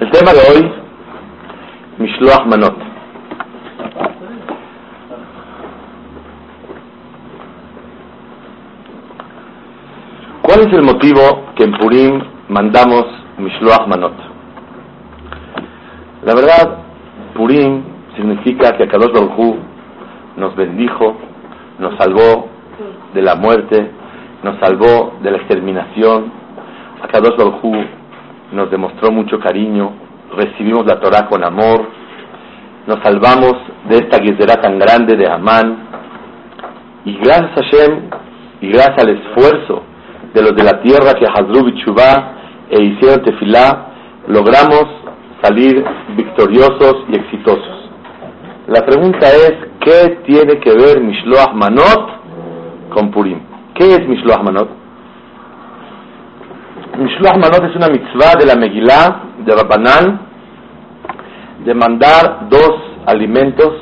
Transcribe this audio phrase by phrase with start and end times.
[0.00, 0.72] El tema de hoy,
[1.98, 2.76] Mishloach Manot.
[10.42, 11.20] ¿Cuál es el motivo
[11.56, 13.06] que en Purim mandamos
[13.38, 14.14] Mishloach Manot?
[16.24, 16.78] La verdad,
[17.34, 17.82] Purim
[18.16, 19.56] significa que Kadosh Baruj
[20.36, 21.16] nos bendijo,
[21.78, 22.48] nos salvó
[23.14, 23.90] de la muerte,
[24.42, 26.32] nos salvó de la exterminación.
[27.02, 28.03] Akadosh Baruj
[28.54, 29.92] nos demostró mucho cariño,
[30.36, 31.86] recibimos la Torah con amor,
[32.86, 33.54] nos salvamos
[33.88, 35.88] de esta guerra tan grande de Amán,
[37.04, 38.00] y gracias a Hashem,
[38.60, 39.82] y gracias al esfuerzo
[40.32, 42.32] de los de la tierra que Hazru Bichubá
[42.70, 43.86] e hicieron tefilá,
[44.26, 44.86] logramos
[45.42, 45.84] salir
[46.16, 47.90] victoriosos y exitosos.
[48.68, 53.40] La pregunta es, ¿qué tiene que ver Mishloach Manot con Purim?
[53.74, 54.83] ¿Qué es Mishloach Manot?
[56.98, 60.20] Mishloach Manot es una mitzvah de la Megillah de Rabbanán
[61.64, 62.72] de mandar dos
[63.06, 63.72] alimentos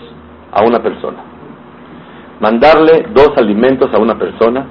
[0.51, 1.19] a una persona.
[2.41, 4.65] Mandarle dos alimentos a una persona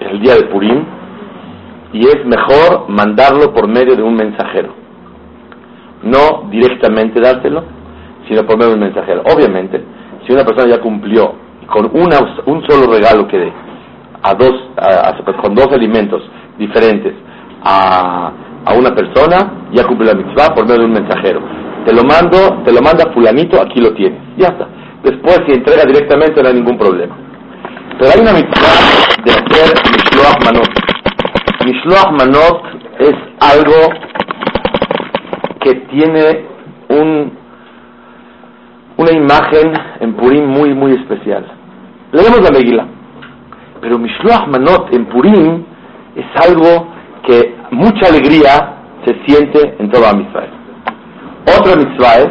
[0.00, 0.84] el día de Purim
[1.92, 4.72] y es mejor mandarlo por medio de un mensajero.
[6.04, 7.64] No directamente dárselo,
[8.28, 9.22] sino por medio de un mensajero.
[9.34, 9.82] Obviamente,
[10.24, 11.34] si una persona ya cumplió
[11.66, 13.52] con una, un solo regalo que dé
[14.22, 14.52] a dos,
[15.42, 16.22] con dos alimentos
[16.58, 17.14] diferentes
[17.62, 18.32] a,
[18.64, 21.40] a una persona, ya cumple la mitzvah por medio de un mensajero.
[21.84, 24.20] Te lo mando, te lo manda fulanito, aquí lo tienes.
[24.36, 24.66] Ya está.
[25.02, 27.16] Después, si entrega directamente, no hay ningún problema.
[27.98, 30.68] Pero hay una mitzvah de hacer Mishloach Manot.
[31.64, 32.62] Mishloach Manot
[32.98, 33.94] es algo
[35.60, 36.44] que tiene
[36.88, 37.32] un,
[38.96, 41.46] una imagen en Purim muy, muy especial.
[42.12, 42.86] Leemos la Megillah.
[43.80, 45.64] Pero Mishloach Manot en Purim
[46.16, 46.88] es algo
[47.26, 50.50] que mucha alegría se siente en toda Israel.
[51.58, 52.28] Otra mitzvah es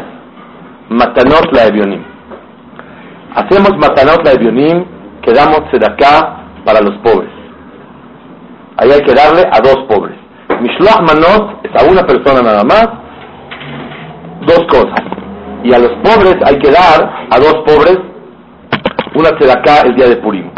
[0.89, 2.03] Matanot la Evionim.
[3.35, 4.85] Hacemos Matanot la Evionim,
[5.21, 7.31] que damos acá para los pobres.
[8.77, 10.17] Ahí hay que darle a dos pobres.
[10.61, 12.87] Mishloach Manot es a una persona nada más,
[14.45, 15.01] dos cosas.
[15.63, 17.97] Y a los pobres hay que dar a dos pobres
[19.15, 20.51] una acá el día de Purim.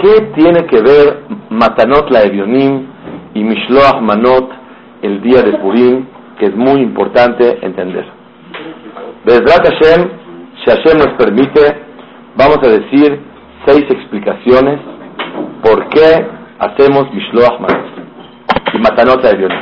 [0.00, 2.86] ¿Qué tiene que ver Matanot la Evionim
[3.34, 4.48] y Mishloach Manot
[5.02, 6.06] el día de Purim,
[6.38, 8.06] que es muy importante entender?
[9.24, 10.08] Bezrat Hashem,
[10.62, 11.82] si Hashem nos permite,
[12.36, 13.20] vamos a decir
[13.66, 14.78] seis explicaciones
[15.62, 16.26] por qué
[16.60, 19.58] hacemos Mishloach Manot y Matanot la Evionim.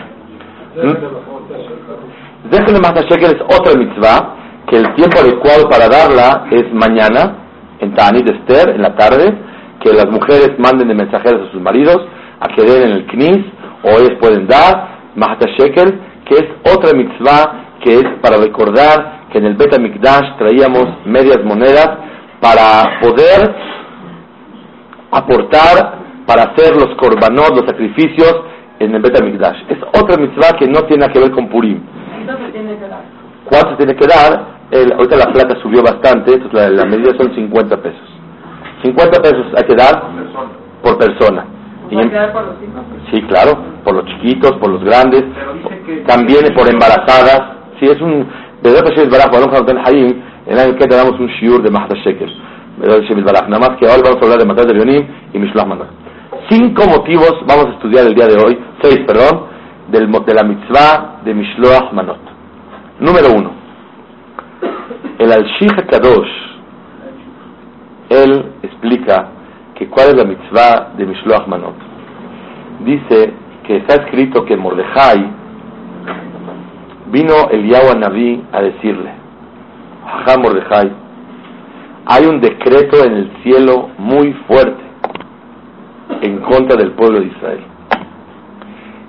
[2.51, 4.35] Déjenme más es otra mitzvah,
[4.69, 7.39] que el tiempo adecuado para darla es mañana,
[7.81, 9.46] en Tanit Esther, en la tarde,
[9.87, 11.99] que las mujeres manden de mensajeros a sus maridos
[12.41, 13.47] a que den en el Knis,
[13.85, 19.39] o ellos pueden dar, Mahata Shekel, que es otra mitzvah que es para recordar que
[19.39, 21.89] en el Bet Mikdash traíamos medias monedas
[22.41, 23.55] para poder
[25.13, 28.35] aportar, para hacer los korbanot, los sacrificios
[28.81, 29.63] en el Bet Mikdash.
[29.69, 31.81] Es otra mitzvah que no tiene que ver con Purim.
[33.45, 34.57] ¿Cuánto tiene que dar?
[34.71, 38.16] El, ahorita la plata subió bastante, la, la medida son 50 pesos.
[38.83, 40.03] 50 pesos hay que dar
[40.83, 41.47] por persona.
[41.91, 41.97] Y
[43.11, 45.25] Sí, claro, por los chiquitos, por los grandes,
[46.07, 47.57] también por embarazadas.
[47.79, 48.27] Si es un,
[50.47, 52.33] en el que damos un shiur de Mahda Shekel.
[52.79, 55.89] Nada más que hoy vamos a hablar de Matar de Leonim y Mishloach Manot.
[56.51, 59.47] Cinco motivos vamos a estudiar el día de hoy, seis, perdón,
[59.89, 62.19] del, de la mitzvah de Mishloach Manot.
[63.01, 63.51] Número uno,
[65.19, 66.56] el Al-Shih Kadosh,
[68.09, 69.29] él explica
[69.75, 71.75] que cuál es la mitzvah de Mishloach Manot.
[72.85, 73.33] Dice
[73.67, 75.31] que está escrito que Mordejai
[77.11, 77.69] vino el
[77.99, 79.11] Naví a decirle,
[80.05, 80.93] Ajá Mordejai,
[82.07, 84.85] hay un decreto en el cielo muy fuerte
[86.23, 87.65] en contra del pueblo de Israel.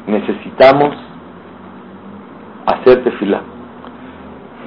[0.07, 0.95] Necesitamos
[2.65, 3.41] hacerte fila.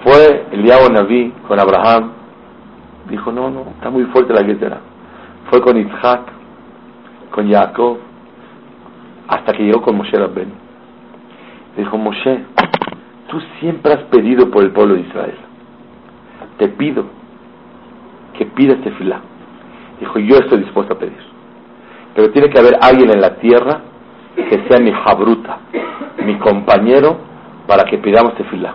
[0.05, 2.20] Fue el Naví con Abraham
[3.11, 4.79] Dijo, no, no, está muy fuerte la guerra.
[5.51, 6.21] Fue con Isaac,
[7.31, 7.99] con Jacob,
[9.29, 10.53] hasta que llegó con Moshe Rabben.
[11.77, 12.45] Dijo, Moshe,
[13.29, 15.39] tú siempre has pedido por el pueblo de Israel.
[16.59, 17.05] Te pido
[18.37, 19.21] que pidas fila.
[19.99, 21.19] Dijo, yo estoy dispuesto a pedir.
[22.15, 23.81] Pero tiene que haber alguien en la tierra
[24.35, 25.59] que sea mi jabruta,
[26.25, 27.19] mi compañero,
[27.67, 28.75] para que pidamos tefilá.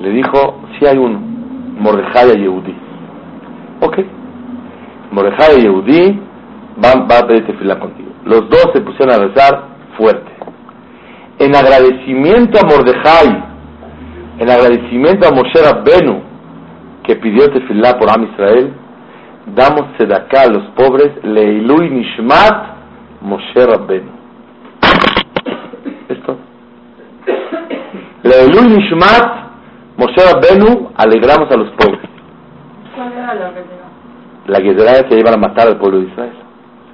[0.00, 1.18] Le dijo, si hay uno,
[1.78, 2.85] Mordejai Yehudi.
[3.80, 3.98] Ok.
[5.12, 6.20] Morejai y Yehudi
[6.76, 8.10] van, va a pedir tefilá contigo.
[8.24, 9.64] Los dos se pusieron a rezar
[9.96, 10.36] fuerte.
[11.38, 13.44] en agradecimiento a Mordejai,
[14.38, 16.22] en agradecimiento a Moshe Rabbenu,
[17.04, 18.72] que pidió tefilá por Am Israel,
[19.54, 22.76] damos sedaká a los pobres, leilui nishmat
[23.20, 24.10] Moshe Rabbenu.
[26.08, 26.38] Esto.
[28.22, 29.32] Leilui nishmat
[29.98, 32.05] Moshe Rabbenu, alegramos a los pobres.
[33.26, 36.32] ¿Cuál era la La guerrera que iban a matar al pueblo de Israel.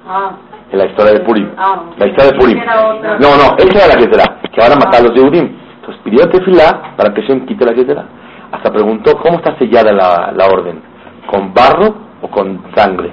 [0.07, 0.31] Ah.
[0.71, 1.49] En la historia de Purim.
[1.55, 2.57] Ah, la historia de Purim.
[2.57, 5.47] No, no, esa era la guerrera, que van a matar a los Yehudim.
[5.75, 8.05] Entonces pidió tefilá para que Shem quite la guerrera.
[8.51, 10.81] Hasta preguntó cómo está sellada la, la orden,
[11.27, 13.11] con barro o con sangre.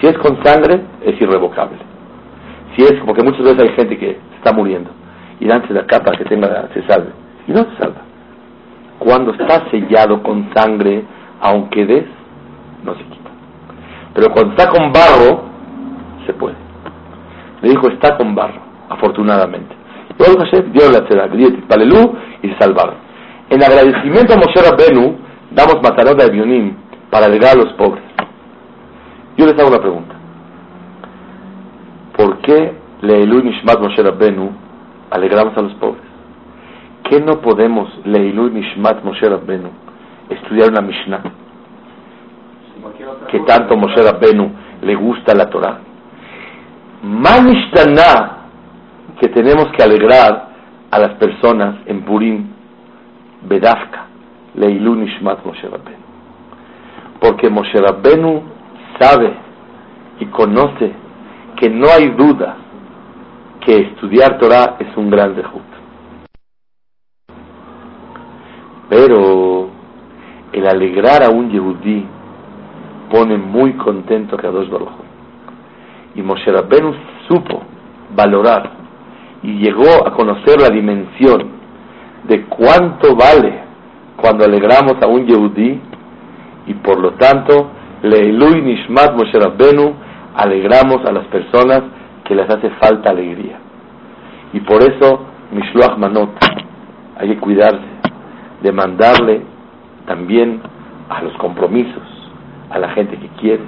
[0.00, 1.78] Si es con sangre, es irrevocable.
[2.74, 4.90] Si es, porque muchas veces hay gente que está muriendo
[5.42, 7.10] y de acá para que tenga, se salve.
[7.48, 8.00] Y no se salva.
[9.00, 11.02] Cuando está sellado con sangre,
[11.40, 12.04] aunque des,
[12.84, 13.30] no se quita.
[14.14, 15.44] Pero cuando está con barro,
[16.26, 16.56] se puede.
[17.62, 19.74] Le dijo, está con barro, afortunadamente.
[20.18, 22.96] Y Hashem dio la tzedakah, palelú y se salvaron.
[23.50, 25.16] En agradecimiento a Moshe Rabbenu,
[25.50, 26.74] damos matarot de Bionim
[27.10, 28.04] para alegar a los pobres.
[29.36, 30.14] Yo les hago una pregunta.
[32.16, 34.50] ¿Por qué Leilu Nishmat Moshe Rabbenu
[35.10, 36.02] alegramos a los pobres?
[37.04, 39.70] ¿Qué no podemos Leilu Nishmat Moshe Rabbenu
[40.28, 41.22] estudiar una Mishnah?
[43.28, 44.50] Que tanto Moshe Rabbenu
[44.82, 45.78] le gusta la Torah.
[47.02, 48.38] Manishtana
[49.20, 50.48] que tenemos que alegrar
[50.90, 52.46] a las personas en Purim,
[53.42, 54.06] Bedafka,
[54.54, 56.02] Leilu Nishmat Moshe Rabbenu.
[57.20, 58.42] Porque Moshe Rabbenu
[58.98, 59.32] sabe
[60.20, 60.92] y conoce
[61.56, 62.56] que no hay duda
[63.64, 65.62] que estudiar Torah es un gran dejud.
[68.88, 69.70] Pero
[70.52, 72.06] el alegrar a un Yehudí
[73.12, 74.88] pone muy contento a Kadosh Baruch
[76.14, 76.94] Y Moshe Rabbeinu
[77.28, 77.62] supo
[78.16, 78.70] valorar
[79.42, 81.50] y llegó a conocer la dimensión
[82.24, 83.60] de cuánto vale
[84.16, 85.80] cuando alegramos a un Yehudí
[86.66, 87.70] y por lo tanto
[88.02, 89.94] Leilui Nishmat Moshe Rabbenu,
[90.34, 91.82] alegramos a las personas
[92.24, 93.58] que les hace falta alegría.
[94.52, 95.20] Y por eso,
[95.52, 96.30] Mishloach Manot,
[97.18, 97.86] hay que cuidarse
[98.62, 99.42] de mandarle
[100.06, 100.60] también
[101.08, 102.02] a los compromisos,
[102.72, 103.66] a la gente que quieres.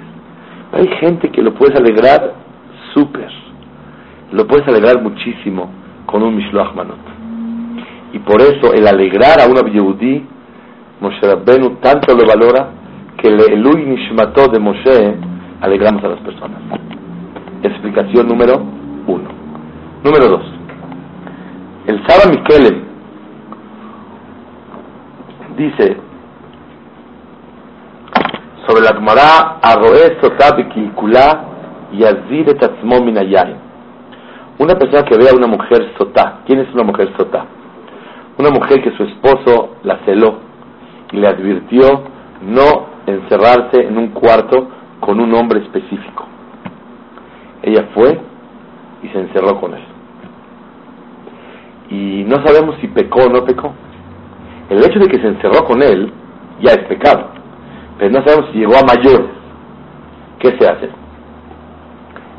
[0.73, 2.33] Hay gente que lo puedes alegrar
[2.93, 3.29] súper,
[4.31, 5.69] lo puedes alegrar muchísimo
[6.05, 6.99] con un Mishloach Manot.
[8.13, 10.25] Y por eso el alegrar a una Yehudí,
[11.01, 12.69] Moshe Rabbenu tanto lo valora
[13.17, 15.15] que el Elui Nishmato de Moshe
[15.61, 16.59] alegramos a las personas.
[17.63, 18.61] Explicación número
[19.07, 19.29] uno.
[20.03, 20.45] Número dos.
[21.87, 22.83] El Saba Mikelem
[25.57, 25.97] dice
[28.67, 30.17] sobre la Gemara Arroez
[30.73, 31.45] Kilkula
[31.93, 32.47] Yazid
[32.83, 33.55] Minayay.
[34.57, 36.39] Una persona que ve a una mujer sotá.
[36.45, 37.45] ¿Quién es una mujer sotá?
[38.37, 40.39] Una mujer que su esposo la celó
[41.11, 42.03] y le advirtió
[42.41, 44.67] no encerrarse en un cuarto
[44.99, 46.25] con un hombre específico.
[47.61, 48.19] Ella fue
[49.03, 49.83] y se encerró con él.
[51.89, 53.73] Y no sabemos si pecó o no pecó.
[54.69, 56.11] El hecho de que se encerró con él
[56.61, 57.34] ya es pecado.
[57.97, 59.31] Pero no sabemos si llegó a mayores.
[60.39, 60.89] ¿Qué se hace?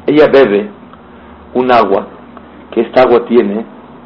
[0.07, 0.71] Ella bebe
[1.55, 2.07] un agua
[2.71, 3.65] que esta agua tiene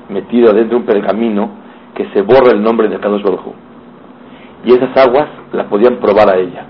[0.09, 1.51] metido dentro de un pergamino
[1.95, 3.55] que se borra el nombre de Kadosh Baruj
[4.65, 6.67] y esas aguas la podían probar a ella.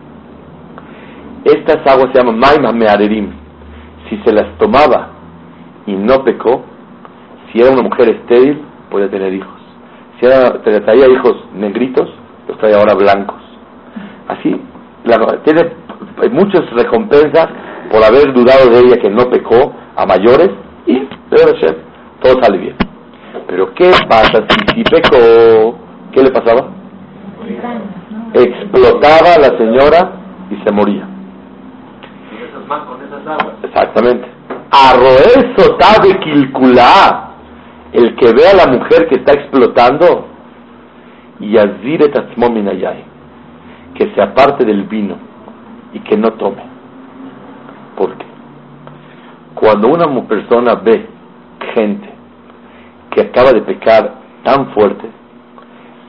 [1.44, 3.30] Estas aguas se llaman Maima Mearerim.
[4.08, 5.10] Si se las tomaba
[5.86, 6.62] y no pecó,
[7.50, 9.60] si era una mujer estéril, podía tener hijos.
[10.18, 12.08] Si era, traía hijos negritos,
[12.48, 13.40] los traía ahora blancos.
[14.28, 14.60] Así,
[15.44, 15.72] tiene
[16.30, 17.48] muchas recompensas
[17.90, 20.50] por haber dudado de ella que no pecó a mayores
[20.86, 21.08] y,
[22.20, 22.76] todo sale bien.
[23.46, 25.78] Pero ¿qué pasa si, pecó?
[26.12, 26.68] ¿Qué le pasaba?
[28.34, 30.12] Explotaba la señora
[30.50, 31.08] y se moría.
[33.62, 34.28] Exactamente.
[36.20, 37.26] Kilkulá.
[37.92, 40.28] El que ve a la mujer que está explotando,
[41.40, 42.12] y azire
[44.00, 45.14] que se aparte del vino
[45.92, 46.62] y que no tome.
[47.98, 48.24] ¿Por qué?
[49.54, 51.06] Cuando una persona ve
[51.74, 52.08] gente
[53.10, 55.06] que acaba de pecar tan fuerte,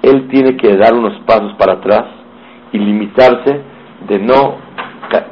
[0.04, 2.06] él tiene que dar unos pasos para atrás
[2.72, 3.62] y limitarse
[4.08, 4.56] de no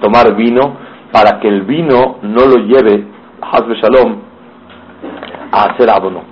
[0.01, 0.75] tomar vino
[1.13, 3.06] para que el vino no lo lleve,
[3.42, 4.18] Hazbe Shalom,
[5.54, 6.28] a hacer abonot.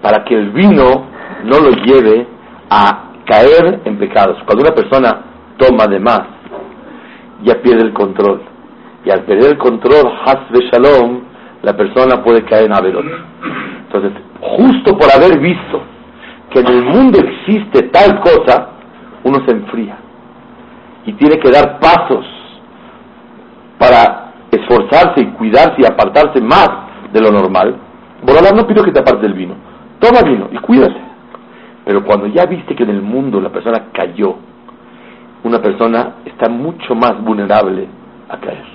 [0.00, 1.06] Para que el vino
[1.42, 2.24] no lo lleve
[2.70, 4.38] a caer en pecados.
[4.46, 5.22] Cuando una persona
[5.58, 6.22] toma de más,
[7.42, 8.40] ya pierde el control.
[9.04, 11.20] Y al perder el control, Hazbe Shalom,
[11.62, 13.04] la persona puede caer en Averot.
[13.86, 15.82] Entonces, justo por haber visto
[16.50, 18.70] que en el mundo existe tal cosa,
[19.24, 19.98] uno se enfría
[21.04, 22.24] y tiene que dar pasos
[23.78, 26.68] para esforzarse y cuidarse y apartarse más
[27.12, 27.76] de lo normal.
[28.22, 29.54] Borolán no pido que te apartes del vino,
[30.00, 31.07] toma vino y cuídate.
[31.88, 34.34] Pero cuando ya viste que en el mundo la persona cayó,
[35.42, 37.88] una persona está mucho más vulnerable
[38.28, 38.66] a caer.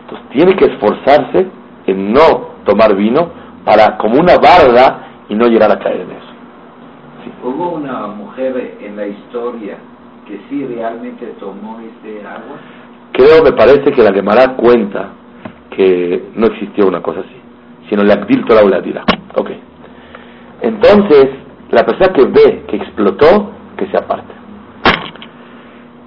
[0.00, 1.46] Entonces tiene que esforzarse
[1.86, 3.30] en no tomar vino
[3.64, 7.44] para como una barda y no llegar a caer en eso.
[7.44, 9.76] ¿Hubo una mujer en la historia
[10.26, 12.56] que sí realmente tomó este agua?
[13.12, 15.10] Creo, me parece que la Gemara cuenta
[15.70, 17.36] que no existió una cosa así,
[17.88, 19.04] sino la Agdil Torah la.
[19.36, 19.50] Ok.
[20.62, 24.32] Entonces, la persona que ve que explotó, que se aparte.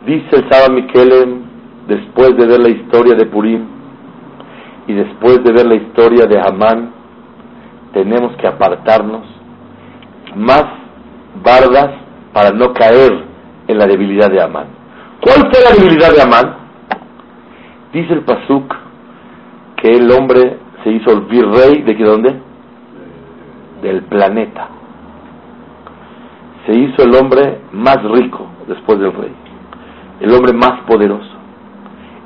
[0.06, 1.42] Dice el Saba Mikelem,
[1.88, 3.66] después de ver la historia de Purim
[4.88, 6.92] y después de ver la historia de Hamán,
[7.94, 9.26] tenemos que apartarnos
[10.36, 10.66] más
[11.44, 11.90] bardas
[12.34, 13.26] para no caer
[13.68, 14.68] en la debilidad de Amán.
[15.22, 16.56] ¿Cuál fue la debilidad de Amán?
[17.92, 18.74] Dice el Pasuk
[19.78, 22.36] que el hombre se hizo el virrey de qué dónde?
[23.82, 24.70] Del planeta.
[26.68, 29.32] Se hizo el hombre más rico después del rey,
[30.20, 31.32] el hombre más poderoso,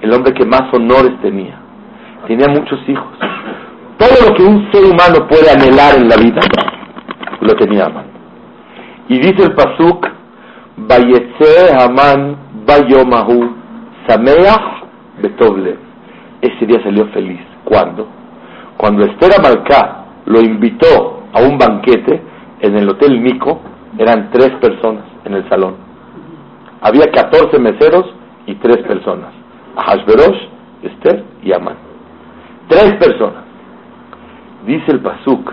[0.02, 1.60] el hombre que más honores tenía.
[2.26, 3.06] Tenía muchos hijos.
[4.00, 6.42] Todo lo que un ser humano puede anhelar en la vida,
[7.40, 8.06] lo tenía Amán.
[9.10, 10.08] Y dice el Pasuk,
[10.78, 13.56] Vayetze Haman Bayomahu
[14.08, 14.86] Sameach
[15.22, 15.78] Betoble.
[16.42, 17.42] Ese día salió feliz.
[17.64, 18.08] ¿Cuándo?
[18.78, 22.22] Cuando Esther Amalcá lo invitó a un banquete
[22.62, 23.62] en el Hotel Nico,
[23.98, 25.76] eran tres personas en el salón.
[26.82, 28.06] Había 14 meseros
[28.48, 29.32] y tres personas.
[29.76, 30.38] Ahashverosh,
[30.84, 31.76] Esther y Amán.
[32.68, 33.44] Tres personas.
[34.66, 35.52] Dice el Pasuk,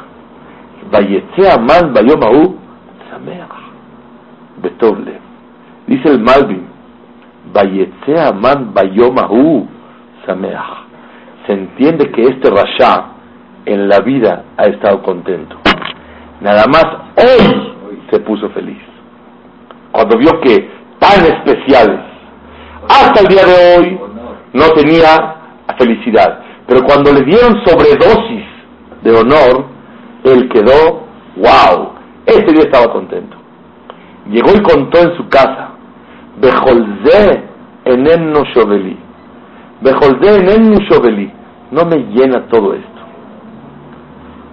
[0.91, 2.57] Vayetze Amán Bayomahu
[4.63, 5.19] Betoble.
[5.87, 6.67] Dice el Malvin,
[7.53, 9.67] Vayetze Aman Bayomahu
[10.27, 10.87] Sameach.
[11.47, 13.07] Se entiende que este Rasha
[13.65, 15.57] en la vida ha estado contento.
[16.41, 16.85] Nada más
[17.17, 17.73] hoy
[18.11, 18.79] se puso feliz.
[19.93, 22.01] Cuando vio que tan especiales,
[22.89, 24.01] hasta el día de hoy,
[24.53, 25.37] no tenía
[25.79, 26.41] felicidad.
[26.67, 28.45] Pero cuando le dieron sobredosis
[29.03, 29.67] de honor,
[30.25, 31.93] él quedó, wow,
[32.27, 33.37] ese día estaba contento.
[34.31, 35.71] Llegó y contó en su casa,
[36.41, 37.43] Bejolze
[37.85, 38.97] enenno shoveli.
[39.81, 41.33] Bejolze enenno shoveli.
[41.71, 42.89] No me llena todo esto.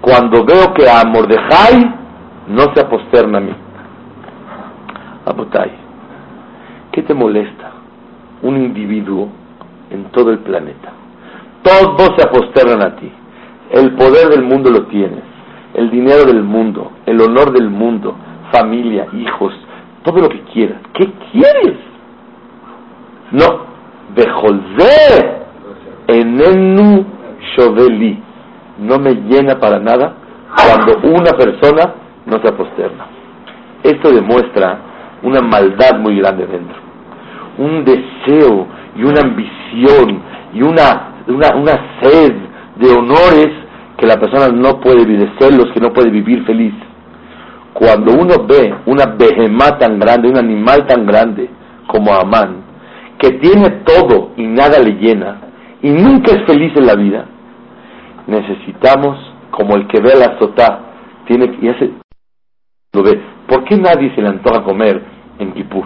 [0.01, 2.04] Cuando veo que a Mordejai
[2.47, 3.53] no se aposterna a mí.
[5.25, 5.71] Abotay,
[6.91, 7.71] ¿qué te molesta?
[8.43, 9.29] Un individuo
[9.89, 10.91] en todo el planeta.
[11.63, 13.11] Todos se aposternan a ti.
[13.71, 15.23] El poder del mundo lo tienes.
[15.73, 16.91] El dinero del mundo.
[17.05, 18.15] El honor del mundo.
[18.51, 19.53] Familia, hijos,
[20.03, 20.77] todo lo que quieras.
[20.93, 21.77] ¿Qué quieres?
[23.31, 23.65] No,
[24.15, 25.45] Bejolze
[26.07, 27.05] enenu
[27.55, 28.21] shoveli.
[28.77, 30.13] No me llena para nada
[30.55, 33.05] cuando una persona no se aposterna.
[33.83, 34.79] Esto demuestra
[35.23, 36.77] una maldad muy grande dentro.
[37.57, 40.21] Un deseo y una ambición
[40.53, 42.33] y una, una, una sed
[42.77, 43.49] de honores
[43.97, 46.73] que la persona no puede vivir, celos que no puede vivir feliz.
[47.73, 51.49] Cuando uno ve una behemá tan grande, un animal tan grande
[51.87, 52.63] como Amán,
[53.17, 55.41] que tiene todo y nada le llena,
[55.81, 57.25] y nunca es feliz en la vida,
[58.27, 59.17] necesitamos,
[59.51, 60.79] como el que ve la sotá,
[61.27, 61.91] tiene y hace,
[63.47, 65.01] ¿Por qué nadie se le antoja comer
[65.39, 65.85] en Kipur?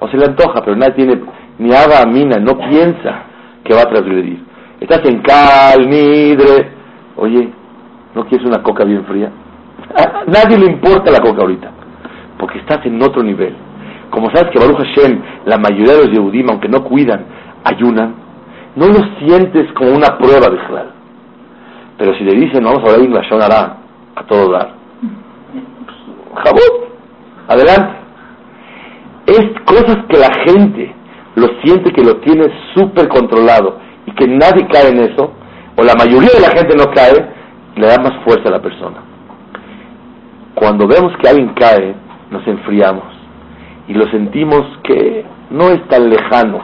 [0.00, 1.20] O se le antoja, pero nadie tiene
[1.58, 3.24] ni haga mina, no piensa
[3.64, 4.44] que va a transgredir.
[4.80, 6.70] Estás en cal, nidre.
[7.16, 7.48] Oye,
[8.14, 9.30] ¿no quieres una coca bien fría?
[10.26, 11.70] Nadie le importa la coca ahorita,
[12.38, 13.54] porque estás en otro nivel.
[14.10, 17.24] Como sabes que Baruch Hashem, la mayoría de los Yehudim, aunque no cuidan,
[17.64, 18.14] ayunan,
[18.76, 20.58] no lo sientes como una prueba de.
[21.98, 23.76] Pero si le dicen, vamos a hablar Lashon hará
[24.14, 24.72] a todo dar,
[26.36, 26.88] Jabot,
[27.48, 27.96] adelante.
[29.26, 30.94] Es cosas que la gente
[31.34, 35.32] lo siente que lo tiene súper controlado y que nadie cae en eso,
[35.76, 37.26] o la mayoría de la gente no cae,
[37.76, 39.02] le da más fuerza a la persona.
[40.54, 41.94] Cuando vemos que alguien cae,
[42.30, 43.04] nos enfriamos
[43.88, 46.60] y lo sentimos que no es tan lejano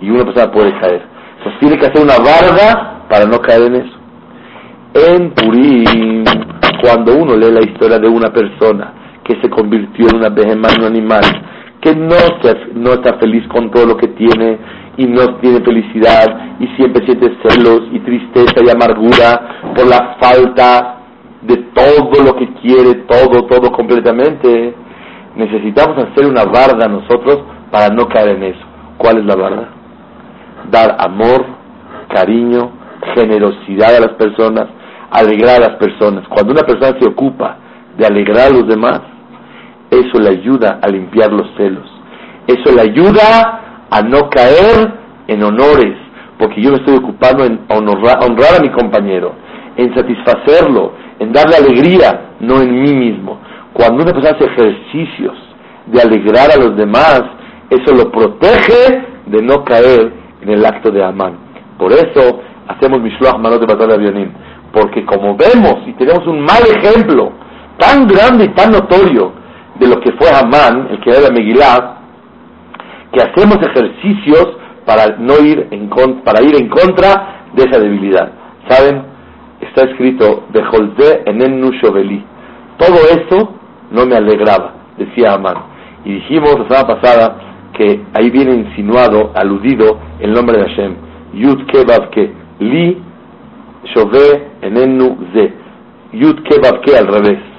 [0.00, 1.02] y una persona puede caer.
[1.38, 3.98] Entonces tiene que hacer una barda para no caer en eso.
[4.94, 6.24] En Purim,
[6.80, 10.80] cuando uno lee la historia de una persona que se convirtió en una behemá, en
[10.82, 11.24] un animal,
[11.80, 12.16] que no,
[12.74, 14.58] no está feliz con todo lo que tiene
[14.96, 20.98] y no tiene felicidad y siempre siente celos y tristeza y amargura por la falta
[21.42, 24.74] de todo lo que quiere, todo, todo completamente,
[25.34, 28.64] necesitamos hacer una barda nosotros para no caer en eso.
[28.96, 29.68] ¿Cuál es la barda?
[30.70, 31.44] Dar amor,
[32.08, 32.70] cariño,
[33.16, 34.68] generosidad a las personas,
[35.10, 36.28] alegrar a las personas.
[36.28, 37.56] Cuando una persona se ocupa
[37.96, 39.00] de alegrar a los demás,
[39.92, 41.86] eso le ayuda a limpiar los celos.
[42.46, 44.90] Eso le ayuda a no caer
[45.28, 45.96] en honores,
[46.38, 48.18] porque yo me estoy ocupando en honrar,
[48.58, 49.34] a mi compañero,
[49.76, 53.38] en satisfacerlo, en darle alegría, no en mí mismo.
[53.74, 55.34] Cuando una persona hace ejercicios
[55.86, 57.22] de alegrar a los demás,
[57.68, 61.36] eso lo protege de no caer en el acto de Amán.
[61.78, 64.32] Por eso hacemos Mishloach Manot de Batalla de Avionim.
[64.72, 67.32] Porque como vemos y tenemos un mal ejemplo
[67.78, 69.42] tan grande y tan notorio
[69.78, 71.96] de lo que fue Amán, el que era de Megillah,
[73.12, 75.88] que hacemos ejercicios para no ir en
[76.24, 78.32] para ir en contra de esa debilidad.
[78.68, 79.02] ¿Saben?
[79.60, 81.38] Está escrito de Jolze en.
[82.78, 83.54] Todo eso
[83.90, 85.56] no me alegraba, decía Amán.
[86.04, 87.36] Y dijimos la semana pasada
[87.74, 90.94] que ahí viene insinuado, aludido el nombre de Hashem.
[91.34, 92.32] Yud Kebav Ke.
[92.58, 93.02] Li
[93.94, 95.52] Shove Enenu Ze.
[96.12, 97.51] Yud Kebav Ke al revés.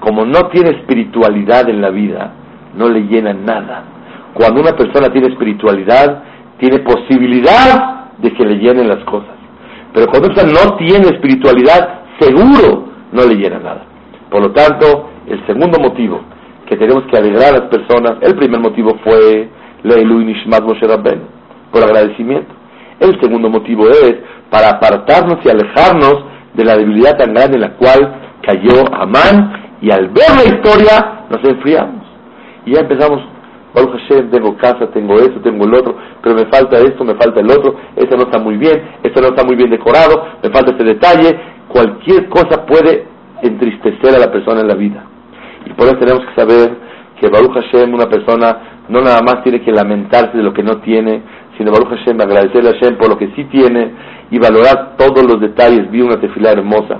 [0.00, 2.32] Como no tiene espiritualidad en la vida,
[2.74, 3.84] no le llena nada.
[4.34, 6.22] Cuando una persona tiene espiritualidad,
[6.58, 9.34] tiene posibilidad de que le llenen las cosas.
[9.92, 13.84] Pero cuando persona no tiene espiritualidad, seguro no le llena nada.
[14.30, 16.20] Por lo tanto, el segundo motivo
[16.66, 19.48] que tenemos que alegrar a las personas, el primer motivo fue
[19.82, 21.22] Leilu Nishmat Moshe Rabben,
[21.72, 22.54] por agradecimiento.
[23.00, 24.14] El segundo motivo es
[24.50, 29.90] para apartarnos y alejarnos de la debilidad tan grande en la cual cayó Amán y
[29.90, 32.06] al ver la historia nos enfriamos.
[32.66, 33.22] Y ya empezamos,
[33.74, 37.40] Baruch Hashem, tengo casa, tengo esto, tengo el otro, pero me falta esto, me falta
[37.40, 40.72] el otro, esto no está muy bien, esto no está muy bien decorado, me falta
[40.72, 41.38] este detalle.
[41.68, 43.06] Cualquier cosa puede
[43.42, 45.04] entristecer a la persona en la vida.
[45.66, 46.76] Y por eso tenemos que saber
[47.20, 50.78] que Baruch Hashem, una persona, no nada más tiene que lamentarse de lo que no
[50.78, 51.22] tiene,
[51.56, 53.92] sino Baruch Hashem, agradecerle a Hashem por lo que sí tiene
[54.30, 55.90] y valorar todos los detalles.
[55.90, 56.98] Vi una tefila hermosa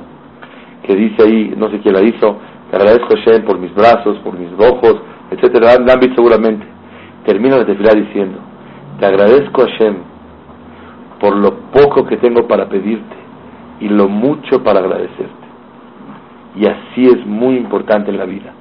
[0.87, 2.38] que dice ahí, no sé quién la hizo,
[2.70, 4.96] te agradezco a Hashem por mis brazos, por mis ojos,
[5.30, 5.76] etcétera.
[5.78, 6.66] David seguramente.
[7.26, 8.38] Termina la tefila diciendo,
[8.98, 9.96] te agradezco a Hashem
[11.18, 13.16] por lo poco que tengo para pedirte
[13.80, 15.35] y lo mucho para agradecerte.
[16.56, 18.52] Y así es muy importante en la vida.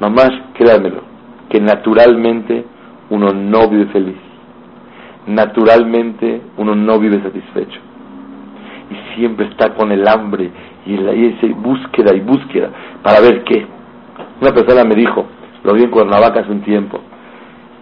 [0.00, 1.02] Mamás, créanmelo,
[1.50, 2.64] que naturalmente
[3.10, 4.16] uno no vive feliz.
[5.26, 7.80] Naturalmente uno no vive satisfecho.
[8.90, 10.50] Y siempre está con el hambre
[10.88, 12.70] y, la, esa búsqueda y búsqueda
[13.02, 13.66] para ver qué.
[14.40, 15.26] Una persona me dijo,
[15.64, 17.00] lo vi en Cuernavaca hace un tiempo,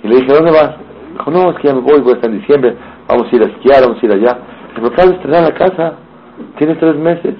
[0.03, 0.75] y le dije, ¿dónde vas?
[1.12, 2.77] Dijo, no, es que ya me voy, voy a estar en diciembre,
[3.09, 4.38] vamos a ir a esquiar, vamos a ir allá.
[4.75, 5.95] Pero claro, estrenar la casa,
[6.59, 7.35] tienes tres meses.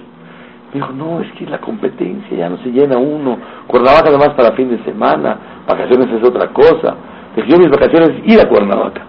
[0.73, 3.39] Me dijo, no, es que la competencia ya no se llena uno.
[3.67, 6.97] Cuernavaca además para fin de semana, vacaciones es otra cosa.
[7.35, 9.03] Dije, yo mis vacaciones es ir a Cuernavaca.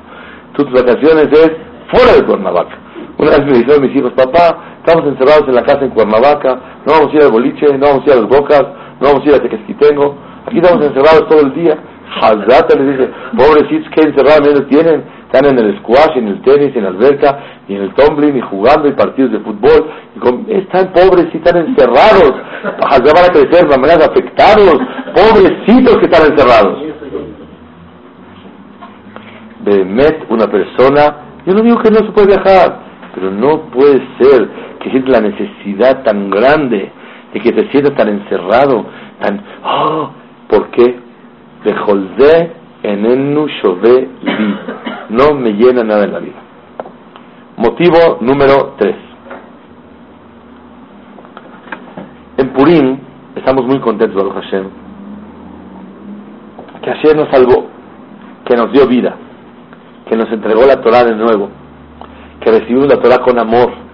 [0.53, 1.51] Tus vacaciones es
[1.91, 2.77] fuera de Cuernavaca.
[3.17, 6.93] Una vez me dijeron mis hijos, papá, estamos encerrados en la casa en Cuernavaca, no
[6.93, 8.63] vamos a ir al boliche, no vamos a ir a los bocas,
[9.01, 11.77] no vamos a ir a Tequesquitengo, aquí estamos encerrados todo el día.
[12.21, 15.03] Hazata les dice, pobrecitos, ¿qué encerramiento tienen?
[15.29, 18.41] Están en el squash, en el tenis, en la alberca, y en el tumbling, y
[18.41, 19.91] jugando, y partidos de fútbol.
[20.47, 22.31] Y están pobres, y están encerrados.
[22.63, 24.79] Ya van a crecer de manera afectados.
[25.13, 26.79] Pobrecitos que están encerrados.
[29.65, 32.79] De Met, una persona, yo no digo que no se puede viajar,
[33.13, 36.89] pero no puede ser que siente la necesidad tan grande
[37.33, 38.85] de que te sientas tan encerrado,
[39.19, 40.11] tan, oh,
[40.47, 40.97] ¿por qué?
[41.65, 42.51] De Jolde
[42.83, 44.55] enenu shove li.
[45.09, 46.35] No me llena nada en la vida.
[47.57, 48.95] Motivo número 3.
[52.37, 52.97] En Purim
[53.35, 54.65] estamos muy contentos, Baruch Hashem,
[56.81, 57.67] que Hashem nos salvó,
[58.45, 59.15] que nos dio vida,
[60.07, 61.49] que nos entregó la Torah de nuevo,
[62.39, 63.86] que recibimos la Torah con amor,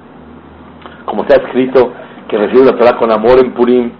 [1.05, 1.93] como está escrito,
[2.27, 3.91] que recibimos la Torah con amor en Purim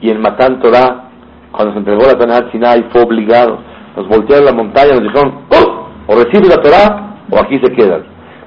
[0.00, 1.10] y en Matán Torah,
[1.52, 5.34] cuando se entregó la Torah al Sinai, fue obligado nos voltearon la montaña, nos dijeron,
[5.50, 5.88] ¡Oh!
[6.06, 8.02] o recibe la Torah o aquí se quedan.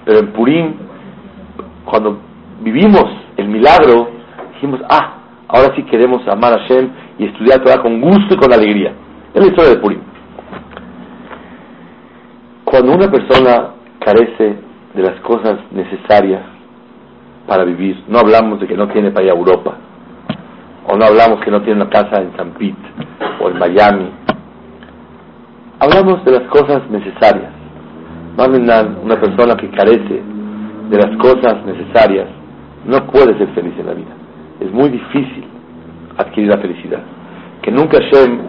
[0.06, 0.74] Pero en Purim,
[1.86, 2.20] cuando
[2.62, 3.06] vivimos
[3.38, 4.10] el milagro,
[4.54, 8.54] dijimos, ah, ahora sí queremos amar a Hashem y estudiar Torah con gusto y con
[8.54, 8.94] alegría.
[9.34, 10.00] Es la historia de Purim.
[12.66, 14.58] Cuando una persona carece
[14.94, 16.42] de las cosas necesarias
[17.48, 19.76] para vivir, no hablamos de que no tiene para ir a Europa,
[20.86, 22.76] o no hablamos que no tiene una casa en San Pete
[23.42, 24.10] o en Miami
[25.80, 27.52] Hablamos de las cosas necesarias.
[29.04, 30.24] una persona que carece
[30.90, 32.28] de las cosas necesarias
[32.84, 34.16] no puede ser feliz en la vida.
[34.60, 35.46] Es muy difícil.
[36.18, 37.04] adquirir la felicidad.
[37.62, 38.40] Que nunca Hashem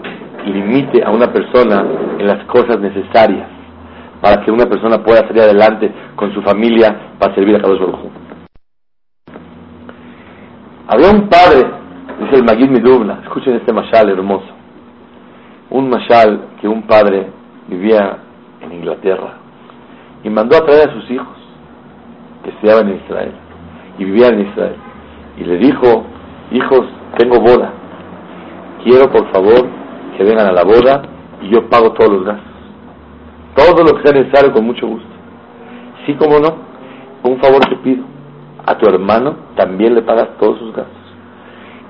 [0.47, 1.85] limite a una persona
[2.19, 3.47] en las cosas necesarias
[4.23, 8.28] para que una persona pueda salir adelante con su familia para servir a Kadosh Baruj
[10.91, 11.67] Había un padre,
[12.19, 14.49] dice el Magid Midubla, escuchen este mashal hermoso,
[15.69, 17.27] un mashal que un padre
[17.69, 18.17] vivía
[18.63, 19.35] en Inglaterra
[20.25, 21.37] y mandó a traer a sus hijos
[22.43, 23.33] que estudiaban en Israel
[23.99, 24.77] y vivían en Israel
[25.37, 26.05] y le dijo,
[26.53, 26.87] hijos,
[27.19, 27.71] tengo boda,
[28.83, 29.69] quiero por favor
[30.17, 31.03] que vengan a la boda
[31.43, 32.47] y yo pago todos los gastos.
[33.55, 35.09] Todo lo que sea necesario con mucho gusto.
[36.07, 36.57] Sí, como no,
[37.25, 38.05] un favor te pido.
[38.69, 40.95] A tu hermano también le pagas todos sus gastos.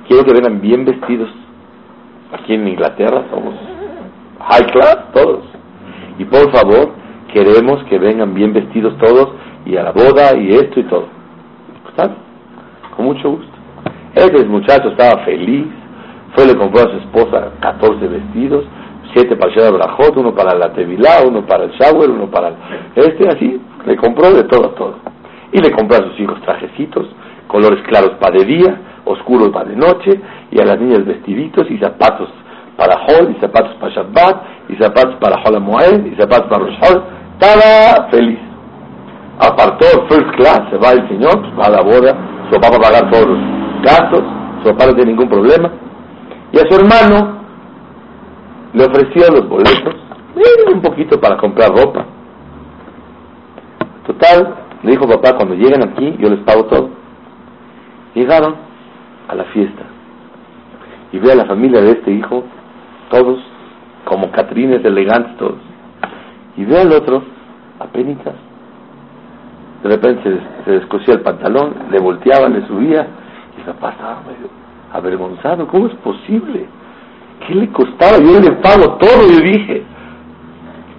[0.06, 1.28] Quiero que vengan bien vestidos.
[2.32, 3.54] Aquí en Inglaterra somos
[4.48, 5.42] high class todos.
[6.20, 6.92] Y por favor,
[7.32, 9.30] queremos que vengan bien vestidos todos
[9.66, 11.08] y a la boda y esto y todo.
[11.88, 12.14] ¿Está?
[12.94, 13.52] Con mucho gusto.
[14.14, 15.66] Ese muchacho estaba feliz,
[16.36, 18.64] fue le compró a su esposa 14 vestidos,
[19.14, 22.54] siete para el Brajot, uno para la Tevilá, uno para el shower, uno para el
[22.94, 25.17] este, así, le compró de todo, todo.
[25.52, 27.06] Y le compró a sus hijos trajecitos,
[27.46, 31.78] colores claros para de día, oscuros para de noche, y a las niñas vestiditos y
[31.78, 32.28] zapatos
[32.76, 36.78] para Hol, y zapatos para Shabbat, y zapatos para Hol Moed, y zapatos para Rosh
[36.82, 37.02] Hol,
[37.38, 38.38] estaba feliz.
[39.40, 42.16] Apartó first class, se va el señor, pues va a la boda,
[42.50, 43.38] su papá va a pagar todos los
[43.82, 44.22] gastos,
[44.62, 45.70] su papá no tiene ningún problema,
[46.52, 47.38] y a su hermano
[48.74, 49.94] le ofrecía los boletos,
[50.72, 52.04] un poquito para comprar ropa.
[54.06, 56.90] Total, le dijo papá, cuando lleguen aquí yo les pago todo.
[58.14, 58.56] Llegaron
[59.28, 59.84] a la fiesta
[61.12, 62.44] y ve a la familia de este hijo,
[63.10, 63.38] todos
[64.04, 65.58] como catrines elegantes todos.
[66.56, 67.22] Y ve al otro,
[67.78, 68.18] apenas.
[69.82, 73.06] De repente se, descosía el pantalón, le volteaba, le subía,
[73.58, 74.48] y papá estaba medio
[74.92, 75.68] avergonzado.
[75.68, 76.66] ¿Cómo es posible?
[77.46, 78.18] ¿Qué le costaba?
[78.18, 79.84] Yo le pago todo, yo dije.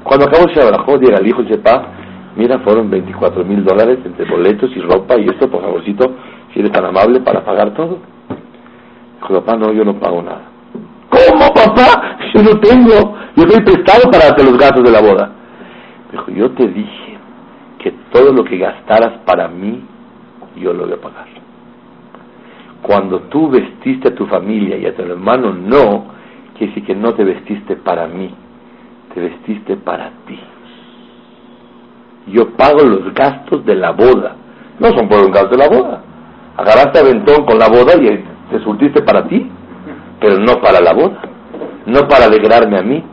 [0.03, 1.98] Cuando acabó Shabrajó, llega el hijo y dice, pa,
[2.39, 6.15] mira, fueron 24 mil dólares entre boletos y ropa y esto, por favorcito,
[6.53, 7.99] si eres tan amable para pagar todo.
[9.15, 10.43] Dijo, papá, no, yo no pago nada.
[11.09, 12.17] ¿Cómo, papá?
[12.33, 13.17] Yo no tengo.
[13.35, 15.31] Yo estoy prestado para darte los gastos de la boda.
[16.11, 17.17] Dijo, yo te dije
[17.79, 19.83] que todo lo que gastaras para mí,
[20.55, 21.27] yo lo voy a pagar.
[22.81, 26.05] Cuando tú vestiste a tu familia y a tu hermano no,
[26.57, 28.33] quiere decir que no te vestiste para mí,
[29.13, 30.39] te vestiste para ti.
[32.31, 34.35] Yo pago los gastos de la boda.
[34.79, 36.01] No son por un gasto de la boda.
[36.57, 39.49] Agarraste aventón con la boda y te surtiste para ti,
[40.19, 41.21] pero no para la boda.
[41.85, 43.03] No para alegrarme a mí.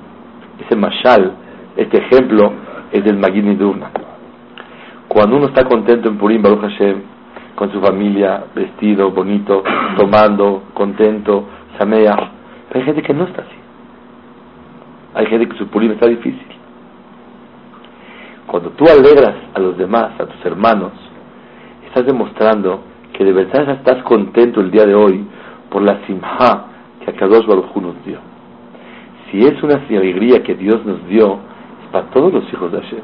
[0.64, 1.32] Ese mashal,
[1.76, 2.52] este ejemplo,
[2.92, 3.90] es del Magini Durna.
[5.08, 7.02] Cuando uno está contento en Purim, Baruch Hashem,
[7.54, 9.62] con su familia, vestido, bonito,
[9.98, 11.44] tomando, contento,
[11.78, 12.32] samea.
[12.72, 13.56] Hay gente que no está así.
[15.14, 16.55] Hay gente que su purim está difícil.
[18.46, 20.92] Cuando tú alegras a los demás, a tus hermanos,
[21.86, 22.80] estás demostrando
[23.12, 25.26] que de verdad estás contento el día de hoy
[25.70, 26.66] por la simha
[27.00, 28.18] que Akadosh Baruj nos dio.
[29.30, 31.38] Si es una alegría que Dios nos dio,
[31.82, 33.00] es para todos los hijos de Hashem,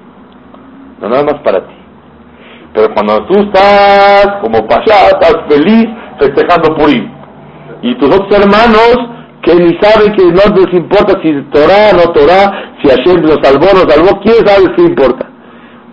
[1.01, 1.75] no nada más para ti.
[2.73, 7.11] Pero cuando tú estás como pasha, estás feliz festejando Purim.
[7.83, 8.97] Y tus otros hermanos
[9.43, 13.67] que ni saben que no les importa si Torah no Torah, si Hashem nos salvó
[13.67, 15.32] o no salvó, ¿quién sabe qué importa?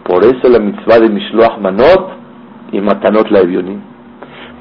[0.10, 2.10] Por eso la mitzvah de Mishloach Manot
[2.72, 3.80] y Matanot la Evionim.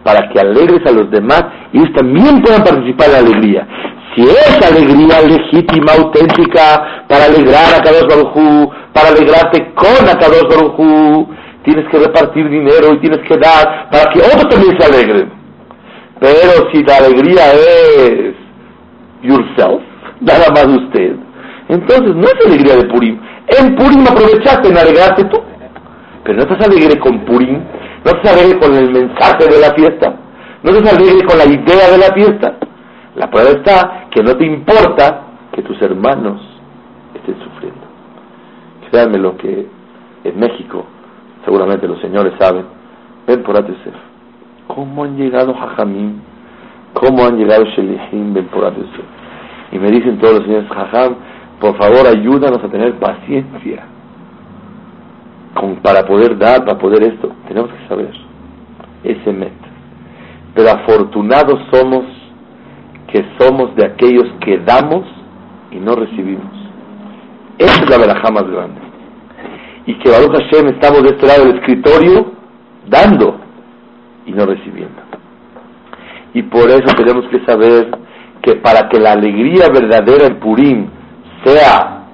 [0.04, 3.66] Para que alegres a los demás y ellos también puedan participar en la alegría.
[4.14, 11.28] Si es alegría legítima, auténtica, para alegrar a Kadosh Baruj para alegrarte con Kadosh Baruj
[11.64, 15.32] tienes que repartir dinero y tienes que dar para que otros también se alegren.
[16.20, 18.34] Pero si la alegría es
[19.22, 19.80] yourself,
[20.20, 21.16] nada más usted,
[21.70, 23.18] entonces no es alegría de Purim.
[23.48, 25.40] En Purim aprovechaste en tú,
[26.22, 27.58] pero no estás alegre con Purim,
[28.04, 30.14] no estás alegre con el mensaje de la fiesta,
[30.62, 32.58] no estás alegre con la idea de la fiesta.
[33.14, 36.40] La prueba está que no te importa que tus hermanos
[37.14, 37.80] estén sufriendo.
[38.90, 39.66] Créanme lo que
[40.24, 40.84] en México
[41.48, 42.66] seguramente los señores saben,
[43.26, 43.94] ven por Atesef.
[44.66, 46.20] ¿Cómo han llegado Jajamim?
[46.92, 48.34] ¿Cómo han llegado Shelihim?
[48.34, 49.06] Ven por Atesef.
[49.72, 51.16] Y me dicen todos los señores, Jajam,
[51.60, 53.84] por favor ayúdanos a tener paciencia
[55.82, 57.32] para poder dar, para poder esto.
[57.48, 58.12] Tenemos que saber
[59.02, 59.52] ese met.
[60.54, 62.04] Pero afortunados somos
[63.08, 65.04] que somos de aquellos que damos
[65.70, 66.52] y no recibimos.
[67.58, 68.88] Esa es la verajá más grande
[69.88, 72.32] y que Baruch Hashem estamos de este lado del escritorio
[72.90, 73.40] dando
[74.26, 75.00] y no recibiendo.
[76.34, 77.88] Y por eso tenemos que saber
[78.42, 80.88] que para que la alegría verdadera en Purim
[81.44, 82.04] sea,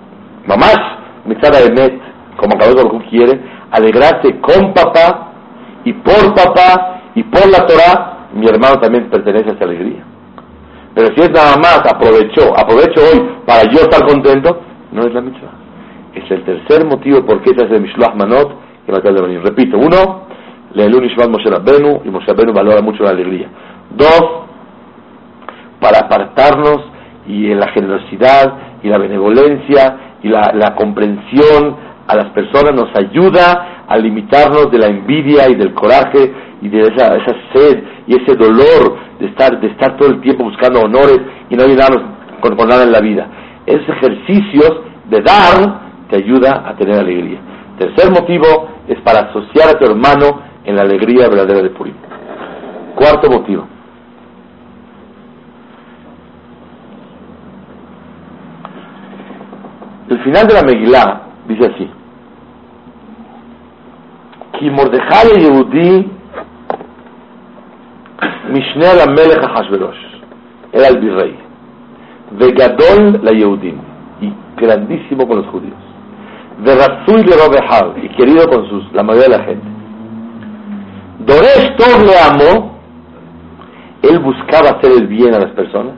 [0.46, 0.78] mamás,
[1.24, 2.00] mitzada de Met,
[2.37, 5.32] como cada uno quiere, alegrarse con papá
[5.84, 10.04] y por papá y por la Torah, mi hermano también pertenece a esa alegría.
[10.94, 14.60] Pero si es nada más, aprovechó, aprovecho hoy para yo estar contento,
[14.92, 15.50] no es la mitzvah.
[16.14, 18.52] Es el tercer motivo por qué se hace Mishloach Manot
[18.87, 19.42] y Matal de venir.
[19.42, 20.26] Repito, uno,
[20.72, 23.48] Leelun Ishmat Moshe Rabbenu, y Moshe Rabbenu valora mucho la alegría.
[23.90, 24.44] Dos,
[25.80, 26.80] para apartarnos
[27.26, 32.94] y en la generosidad y la benevolencia y la, la comprensión a las personas nos
[32.97, 38.14] ayuda a limitarnos de la envidia y del coraje y de esa, esa sed y
[38.23, 41.20] ese dolor de estar, de estar todo el tiempo buscando honores
[41.51, 42.03] y no ayudarnos
[42.40, 43.27] con, nada en la vida.
[43.66, 47.38] Esos ejercicios de dar te ayuda a tener alegría.
[47.79, 51.94] Tercer motivo es para asociar a tu hermano en la alegría verdadera de Purim.
[52.94, 53.66] Cuarto motivo.
[60.08, 61.90] El final de la Megilá dice así:
[64.58, 66.10] Ki Mordejai Yehudi
[68.50, 69.42] Mishne al Melech
[70.72, 71.34] era el virrey,
[72.32, 73.76] Vegadol la Yehudim
[74.20, 75.78] y grandísimo con los judíos,
[76.58, 79.66] de le Robehav y querido con la mayoría de la gente.
[81.20, 82.78] Doresh Tov le amó,
[84.02, 85.94] él buscaba hacer el bien a las personas,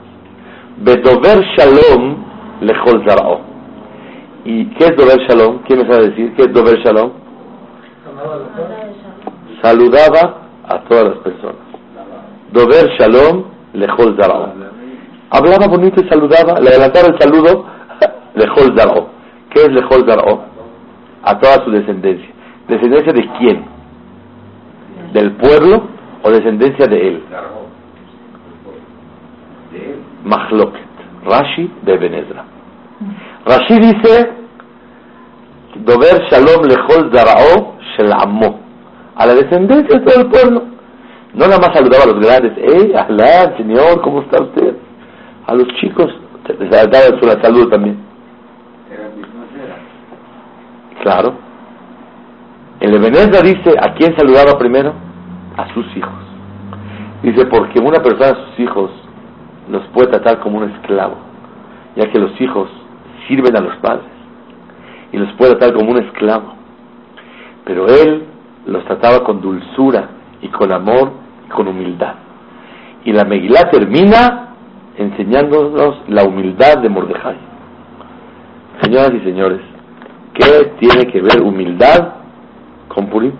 [0.77, 2.15] Bedover Shalom
[2.61, 2.73] le
[3.07, 3.46] Zaraot
[4.49, 5.59] ¿Y qué es Dover Shalom?
[5.67, 6.33] ¿Quién me sabe decir?
[6.35, 7.11] ¿Qué es Dover Shalom?
[9.61, 11.67] Saludaba a todas las personas.
[12.53, 14.53] Dover Shalom Lejol Zarao.
[15.31, 17.65] Hablaba bonito y saludaba, le adelantaba el saludo,
[18.35, 19.09] Lejol Zarao.
[19.49, 20.45] ¿Qué es Lejol Zarao?
[21.23, 22.29] A toda su descendencia.
[22.69, 23.65] ¿Descendencia de quién?
[25.11, 25.89] ¿Del pueblo
[26.23, 27.23] o descendencia de él?
[30.23, 30.87] Mahloket.
[31.25, 32.56] Rashi de Benedra.
[33.47, 34.29] Rashi dice,
[35.75, 38.59] Dover Shalom Lejol Zarao Shelamó.
[39.15, 40.63] A la descendencia de todo el pueblo.
[41.33, 44.75] No nada más saludaba a los grandes, ¡eh, Ahlán, señor, ¿cómo está usted?
[45.45, 46.07] A los chicos,
[46.59, 48.03] les daba su salud también.
[51.03, 51.35] Claro.
[52.79, 54.93] El Ebenezer dice, ¿a quién saludaba primero?
[55.57, 56.13] A sus hijos.
[57.23, 58.91] Dice, porque una persona a sus hijos
[59.69, 61.15] los puede tratar como un esclavo,
[61.95, 62.69] ya que los hijos
[63.27, 64.05] sirven a los padres
[65.11, 66.53] y los puede tratar como un esclavo.
[67.65, 68.23] Pero él
[68.65, 70.09] los trataba con dulzura
[70.41, 71.11] y con amor
[71.45, 72.15] y con humildad.
[73.05, 74.49] Y la Megilá termina
[74.97, 77.37] enseñándonos la humildad de Mordejai.
[78.81, 79.61] Señoras y señores,
[80.33, 82.15] ¿qué tiene que ver humildad
[82.87, 83.33] con Purim?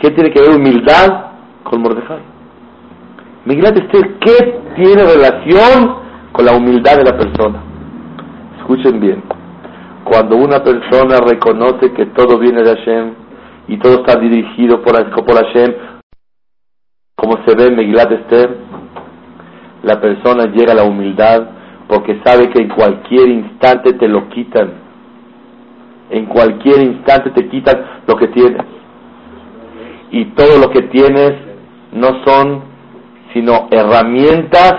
[0.00, 1.26] ¿Qué tiene que ver humildad
[1.64, 2.22] con Mordejai?
[3.44, 5.96] Megilá Esther, ¿qué tiene relación
[6.30, 7.71] con la humildad de la persona?
[8.62, 9.24] Escuchen bien.
[10.04, 13.14] Cuando una persona reconoce que todo viene de Hashem
[13.66, 14.94] y todo está dirigido por,
[15.24, 15.74] por Hashem,
[17.16, 18.56] como se ve en Megilat Esther,
[19.82, 21.42] la persona llega a la humildad
[21.88, 24.74] porque sabe que en cualquier instante te lo quitan.
[26.10, 28.64] En cualquier instante te quitan lo que tienes.
[30.12, 31.32] Y todo lo que tienes
[31.90, 32.62] no son
[33.32, 34.74] sino herramientas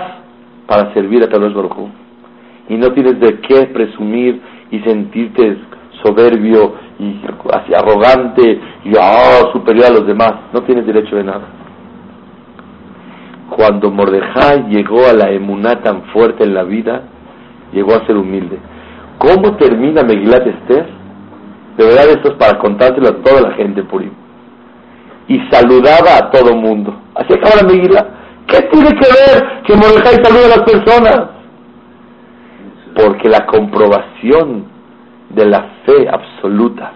[0.66, 2.03] para servir a Kadosh Baruj
[2.68, 5.58] Y no tienes de qué presumir y sentirte
[6.02, 7.20] soberbio y
[7.52, 10.32] así arrogante y oh, superior a los demás.
[10.52, 11.46] No tienes derecho de nada.
[13.50, 17.02] Cuando Mordejai llegó a la emuná tan fuerte en la vida,
[17.72, 18.58] llegó a ser humilde.
[19.18, 20.86] ¿Cómo termina Megilat Esther?
[21.76, 24.12] De verdad esto es para contárselo a toda la gente Purim.
[25.28, 26.94] Y saludaba a todo mundo.
[27.14, 28.06] Así acaba la Megilat.
[28.46, 31.33] ¿Qué tiene que ver que Mordejai saluda a las personas?
[32.94, 34.64] Porque la comprobación
[35.30, 36.92] de la fe absoluta,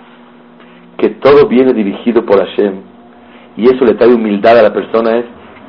[0.96, 2.74] que todo viene dirigido por Hashem,
[3.56, 5.24] y eso le trae humildad a la persona, es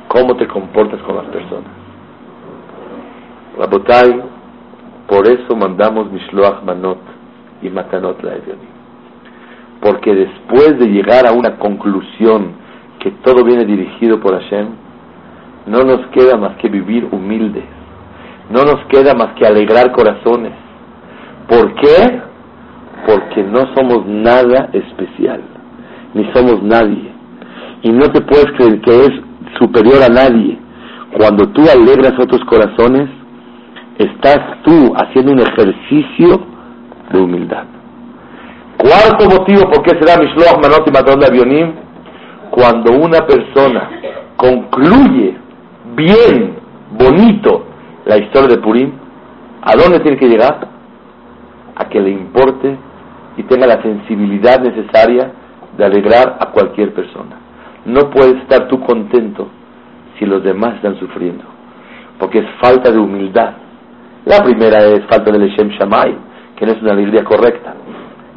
[0.08, 1.70] cómo te comportas con las personas.
[3.58, 4.22] Rabotai,
[5.08, 6.98] por eso mandamos Mishloach Manot
[7.62, 8.34] y Matanot la
[9.80, 12.52] Porque después de llegar a una conclusión
[13.00, 14.68] que todo viene dirigido por Hashem,
[15.66, 17.64] no nos queda más que vivir humildes.
[18.50, 20.52] No nos queda más que alegrar corazones.
[21.48, 22.20] ¿Por qué?
[23.06, 25.40] Porque no somos nada especial,
[26.14, 27.12] ni somos nadie.
[27.82, 29.10] Y no te puedes creer que es
[29.58, 30.58] superior a nadie.
[31.16, 33.08] Cuando tú alegras otros corazones,
[33.98, 36.40] estás tú haciendo un ejercicio
[37.12, 37.64] de humildad.
[38.76, 41.72] Cuarto motivo por qué será Mishloach Manot y Matón de Avionim,
[42.50, 43.90] cuando una persona
[44.36, 45.36] concluye
[45.94, 46.56] bien,
[46.98, 47.66] bonito,
[48.04, 48.92] la historia de Purim,
[49.62, 50.68] ¿a dónde tiene que llegar?
[51.76, 52.76] A que le importe
[53.36, 55.32] y tenga la sensibilidad necesaria
[55.76, 57.36] de alegrar a cualquier persona.
[57.84, 59.48] No puedes estar tú contento
[60.18, 61.44] si los demás están sufriendo,
[62.18, 63.54] porque es falta de humildad.
[64.26, 66.16] La primera es falta del Hashem Shamay,
[66.56, 67.74] que no es una alegría correcta,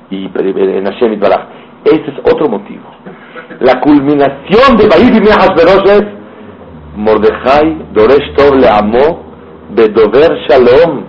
[0.10, 1.48] y en Hashem Baraj.
[1.84, 2.84] Ese es otro motivo.
[3.60, 6.04] La culminación de Bahir y es
[6.96, 9.33] Mordejai Doresh Tov le amó
[9.76, 11.04] Bedover Shalom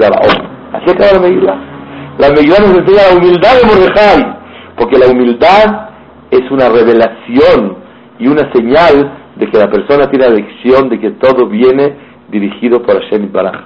[0.00, 0.56] Zaraom.
[0.72, 1.58] Así acaba la Megillah.
[2.18, 4.36] La Megillah nos enseña la humildad de Mordejai,
[4.76, 5.90] porque la humildad
[6.30, 7.76] es una revelación
[8.18, 11.96] y una señal de que la persona tiene la lección de que todo viene
[12.28, 13.64] dirigido por Hashem Baraj.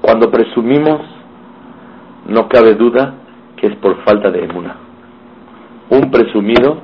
[0.00, 1.00] Cuando presumimos,
[2.26, 3.14] no cabe duda
[3.56, 4.76] que es por falta de emuna.
[5.90, 6.78] Un presumido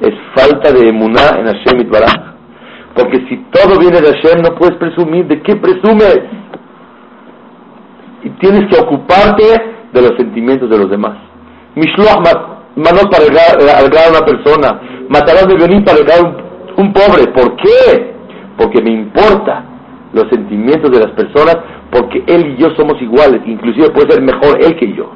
[0.00, 2.32] es falta de emuná en Hashem Baraj.
[2.94, 5.26] Porque si todo viene de Hashem, no puedes presumir.
[5.26, 6.20] ¿De qué presumes?
[8.24, 9.44] Y tienes que ocuparte
[9.92, 11.16] de los sentimientos de los demás.
[11.74, 12.18] Mishloach
[12.76, 13.24] manot para
[13.78, 14.80] alegrar a una persona.
[15.08, 17.32] Matarás de violín para alegrar un, un pobre.
[17.32, 18.14] ¿Por qué?
[18.56, 19.64] Porque me importa
[20.12, 21.56] los sentimientos de las personas,
[21.90, 23.40] porque él y yo somos iguales.
[23.46, 25.10] Inclusive puede ser mejor él que yo.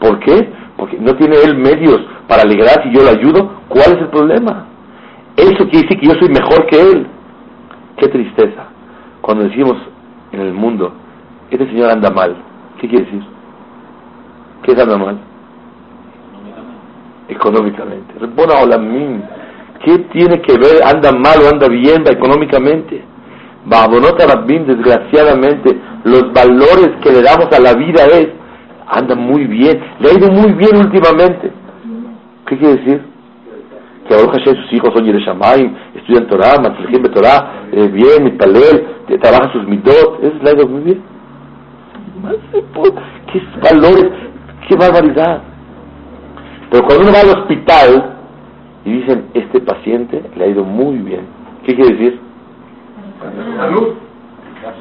[0.00, 0.52] ¿Por qué?
[0.76, 3.50] Porque no tiene él medios para alegrar si yo lo ayudo.
[3.68, 4.67] ¿Cuál es el problema?
[5.38, 7.06] Eso quiere decir que yo soy mejor que él.
[7.96, 8.66] Qué tristeza.
[9.20, 9.76] Cuando decimos
[10.32, 10.92] en el mundo,
[11.48, 12.36] este señor anda mal.
[12.80, 13.22] ¿Qué quiere decir?
[14.64, 15.18] ¿Qué es anda mal?
[17.28, 18.14] Económicamente.
[19.84, 20.82] ¿Qué tiene que ver?
[20.84, 23.04] ¿Anda mal o anda bien económicamente?
[23.64, 28.28] Babonota Rabbim, desgraciadamente, los valores que le damos a la vida es,
[28.88, 31.52] anda muy bien, le ha ido muy bien últimamente.
[32.46, 33.17] ¿Qué quiere decir?
[34.08, 38.86] Que ahora sus hijos son Yerushalayim, estudian Torah, Matzlechim Torah, eh, bien, Mitalel,
[39.20, 41.02] trabajan sus midot, eso le ha ido muy bien.
[43.32, 44.10] ¿Qué valores?
[44.66, 45.42] ¿Qué barbaridad?
[46.70, 48.16] Pero cuando uno va al hospital
[48.84, 51.26] y dicen, este paciente le ha ido muy bien,
[51.64, 52.20] ¿qué quiere decir?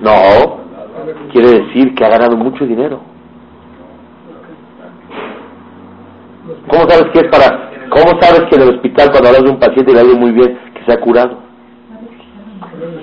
[0.02, 0.58] No,
[1.32, 3.02] quiere decir que ha ganado mucho dinero.
[6.70, 9.60] ¿Cómo sabes que es para, cómo sabes que en el hospital cuando hablas de un
[9.60, 11.38] paciente le ha muy bien, que se ha curado?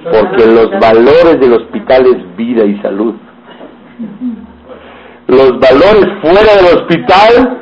[0.04, 3.14] Porque los valores del hospital es vida y salud.
[5.26, 7.60] Los valores fuera del hospital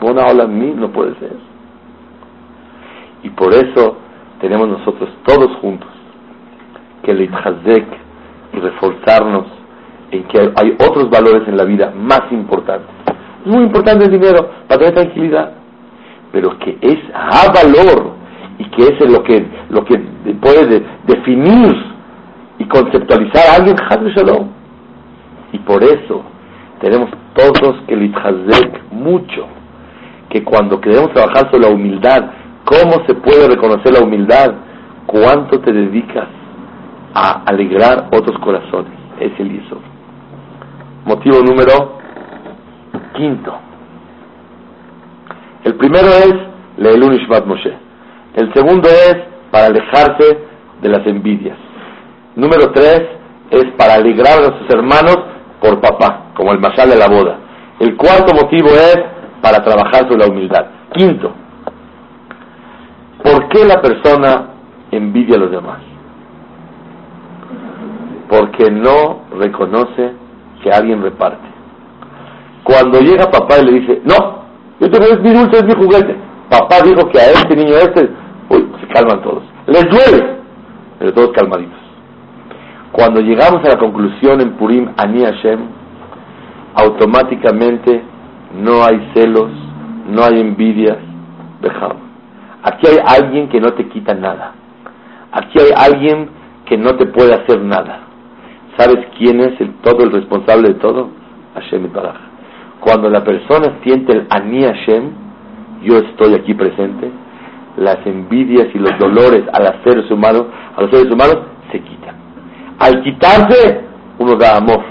[0.00, 1.32] Una ola mí no puede ser.
[3.22, 3.96] Y por eso
[4.40, 5.88] tenemos nosotros todos juntos
[7.02, 9.46] que le y reforzarnos
[10.10, 12.88] en que hay otros valores en la vida más importantes.
[13.44, 15.52] Es muy importante el dinero para tener tranquilidad,
[16.34, 18.10] pero que es a valor
[18.58, 19.96] y que es lo que, lo que
[20.42, 21.76] puede definir
[22.58, 24.48] y conceptualizar a alguien, Shalom.
[25.52, 26.24] Y por eso
[26.80, 29.46] tenemos todos que litchazek mucho,
[30.28, 32.24] que cuando queremos trabajar sobre la humildad,
[32.64, 34.54] ¿cómo se puede reconocer la humildad?
[35.06, 36.26] ¿Cuánto te dedicas
[37.14, 38.92] a alegrar otros corazones.
[39.20, 39.78] Es el hizo.
[41.06, 41.98] Motivo número
[43.14, 43.54] quinto.
[45.74, 46.34] El primero es
[46.76, 47.74] Leilun Moshe.
[48.36, 49.16] El segundo es
[49.50, 50.38] para alejarse
[50.80, 51.58] de las envidias.
[52.36, 53.02] Número tres
[53.50, 55.16] es para alegrar a sus hermanos
[55.60, 57.38] por papá, como el masal de la boda.
[57.80, 58.98] El cuarto motivo es
[59.42, 60.66] para trabajar sobre la humildad.
[60.92, 61.32] Quinto,
[63.24, 64.50] ¿por qué la persona
[64.92, 65.80] envidia a los demás?
[68.28, 70.12] porque no reconoce
[70.62, 71.46] que alguien reparte.
[72.62, 74.43] Cuando llega papá y le dice, no,
[74.84, 76.14] yo tengo, es mi dulce, es mi juguete.
[76.50, 78.08] Papá dijo que a este niño este,
[78.50, 79.42] uy, se calman todos.
[79.66, 80.36] Les duele,
[80.98, 81.78] pero todos calmaditos.
[82.92, 85.60] Cuando llegamos a la conclusión en Purim, Ani Hashem,
[86.74, 88.02] automáticamente
[88.62, 89.50] no hay celos,
[90.08, 90.98] no hay envidias,
[91.60, 92.02] dejamos.
[92.62, 94.52] Aquí hay alguien que no te quita nada.
[95.32, 96.28] Aquí hay alguien
[96.66, 98.00] que no te puede hacer nada.
[98.76, 101.08] ¿Sabes quién es el todo el responsable de todo?
[101.54, 102.33] Hashem Baraj.
[102.84, 105.10] Cuando la persona siente el Ani Hashem,
[105.84, 107.10] yo estoy aquí presente,
[107.78, 110.44] las envidias y los dolores a los seres humanos,
[110.76, 111.38] a los seres humanos
[111.72, 112.14] se quitan.
[112.78, 113.80] Al quitarse,
[114.18, 114.84] uno da amor.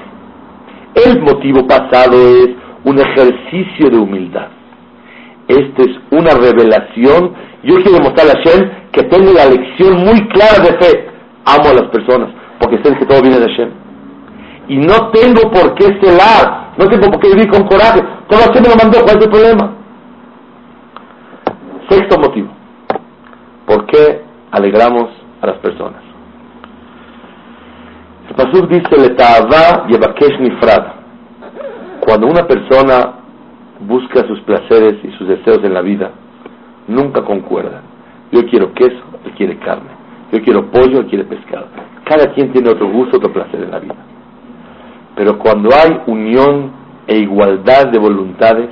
[0.96, 2.50] El motivo pasado es
[2.84, 4.48] un ejercicio de humildad.
[5.48, 7.32] Esto es una revelación.
[7.62, 11.08] Yo quiero mostrarle a Hashem que tengo la lección muy clara de fe.
[11.46, 12.30] Amo a las personas
[12.60, 13.70] porque sé que todo viene de Hashem.
[14.70, 18.02] Y no tengo por qué celar, no tengo por qué vivir con coraje.
[18.28, 19.74] Todo Hashem me lo mandó, ¿cuál es el problema?
[21.90, 22.50] Sexto motivo.
[23.66, 25.10] ¿Por qué alegramos
[25.42, 26.02] a las personas.
[28.30, 30.86] El Pasuk dice, Leta'ava yevakesh nifrad.
[32.00, 33.14] Cuando una persona
[33.80, 36.12] busca sus placeres y sus deseos en la vida,
[36.88, 37.82] nunca concuerda.
[38.32, 39.90] Yo quiero queso, él quiere carne.
[40.32, 41.68] Yo quiero pollo, él quiere pescado.
[42.06, 43.96] Cada quien tiene otro gusto, otro placer en la vida.
[45.16, 46.72] Pero cuando hay unión
[47.08, 48.70] e igualdad de voluntades,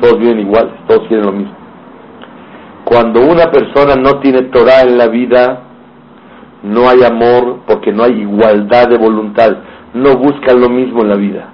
[0.00, 1.54] todos viven iguales, todos quieren lo mismo.
[2.84, 5.62] Cuando una persona no tiene Torah en la vida,
[6.62, 9.58] no hay amor porque no hay igualdad de voluntad,
[9.94, 11.48] no buscan lo mismo en la vida.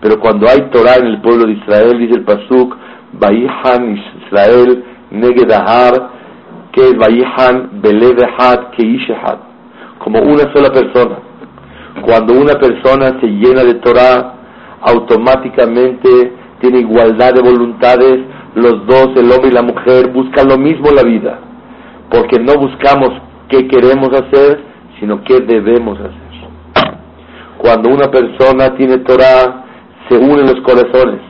[0.00, 2.76] Pero cuando hay Torah en el pueblo de Israel, dice el Pasuk,
[3.14, 3.96] Baihan
[4.26, 6.10] Israel Negedahar,
[6.72, 9.38] que es Baihan Belevehad Keishehad,
[9.98, 11.27] como una sola persona.
[12.02, 14.34] Cuando una persona se llena de Torah,
[14.80, 18.20] automáticamente tiene igualdad de voluntades,
[18.54, 21.38] los dos, el hombre y la mujer, buscan lo mismo la vida,
[22.10, 23.10] porque no buscamos
[23.48, 24.60] qué queremos hacer,
[24.98, 26.28] sino qué debemos hacer.
[27.58, 29.64] Cuando una persona tiene Torah,
[30.08, 31.20] se unen los corazones.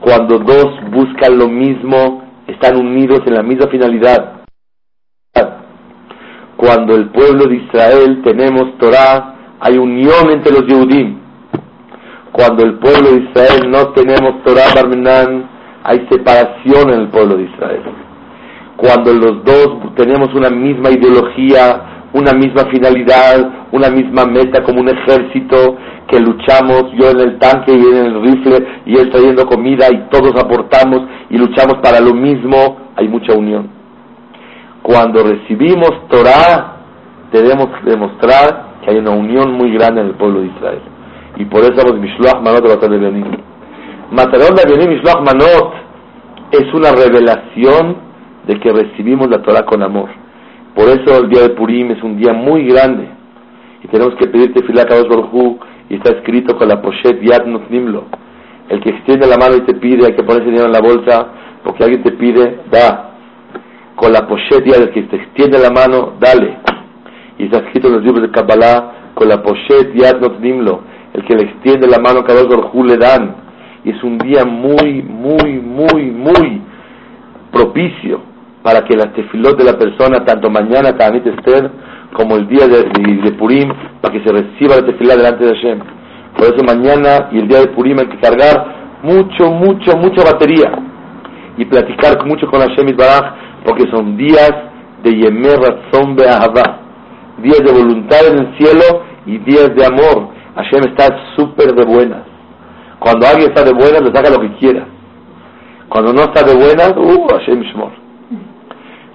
[0.00, 4.42] Cuando dos buscan lo mismo, están unidos en la misma finalidad.
[6.56, 11.18] Cuando el pueblo de Israel tenemos Torah, hay unión entre los Yehudim.
[12.32, 15.48] Cuando el pueblo de Israel no tenemos Torah Barmenan,
[15.84, 17.82] hay separación en el pueblo de Israel.
[18.76, 24.88] Cuando los dos tenemos una misma ideología, una misma finalidad, una misma meta como un
[24.88, 25.76] ejército
[26.08, 30.08] que luchamos, yo en el tanque y en el rifle y él trayendo comida y
[30.10, 33.68] todos aportamos y luchamos para lo mismo, hay mucha unión.
[34.82, 36.76] Cuando recibimos Torah,
[37.32, 40.80] debemos demostrar que hay una unión muy grande en el pueblo de Israel.
[41.36, 43.24] Y por eso vamos Mishloach Manot de Benim.
[44.10, 45.74] Matarón de Benim Mishloach Manot
[46.52, 47.96] es una revelación
[48.46, 50.10] de que recibimos la Torah con amor.
[50.74, 53.08] Por eso el día de Purim es un día muy grande.
[53.82, 55.58] Y tenemos que pedirte Filah Kadosh Baruj
[55.88, 58.04] y está escrito con la Poshet Yad Nutnimlo.
[58.68, 61.26] El que extiende la mano y te pide, hay que ponerse dinero en la bolsa,
[61.62, 63.10] porque alguien te pide, da.
[63.94, 66.58] Con la Poshet Yad, el que te extiende la mano, dale.
[67.38, 71.34] Y está escrito en los libros de Kabbalah, con la Poshet Yad Nutnimlo el que
[71.34, 73.36] le extiende la mano a Kadosh Baruj le dan.
[73.84, 76.60] Y es un día muy, muy, muy, muy
[77.52, 78.20] propicio
[78.62, 81.70] para que la tefilot de la persona, tanto mañana, Tanit Esther,
[82.14, 85.78] como el día de, Purim, para que se reciba la tefilá delante de Hashem.
[86.36, 90.72] Por eso mañana y el día de Purim hay que cargar mucho, mucho, mucha batería
[91.56, 94.52] y platicar mucho con Hashem y Baraj, porque son días
[95.04, 96.80] de Yemer Ratzon Be'ahavá,
[97.38, 102.22] días de voluntad en el cielo y días de amor Hashem está súper de buenas.
[103.00, 104.86] Cuando alguien está de buenas, le saca lo que quiera.
[105.88, 107.92] Cuando no está de buenas, uh, Hashem Shmor.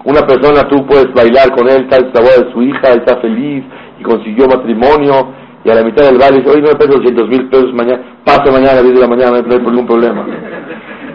[0.04, 3.64] Una persona, tú puedes bailar con él, está el boda de su hija, está feliz
[4.00, 7.28] y consiguió matrimonio, y a la mitad del baile dice, oye, no me peso 200
[7.28, 10.26] mil pesos mañana, paso mañana a las 10 de la mañana, no hay ningún problema.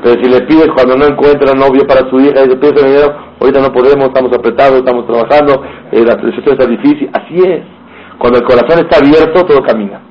[0.04, 3.16] Pero si le pides cuando no encuentra novio para su hija, y le pides dinero,
[3.40, 7.64] ahorita no podemos, estamos apretados, estamos trabajando, eh, la situación está difícil, así es.
[8.18, 10.04] Cuando el corazón está abierto, todo camina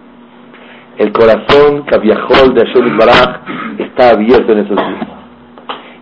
[0.97, 3.41] el corazón Kaviahol de Hashem Baraj
[3.79, 5.07] está abierto en esos días.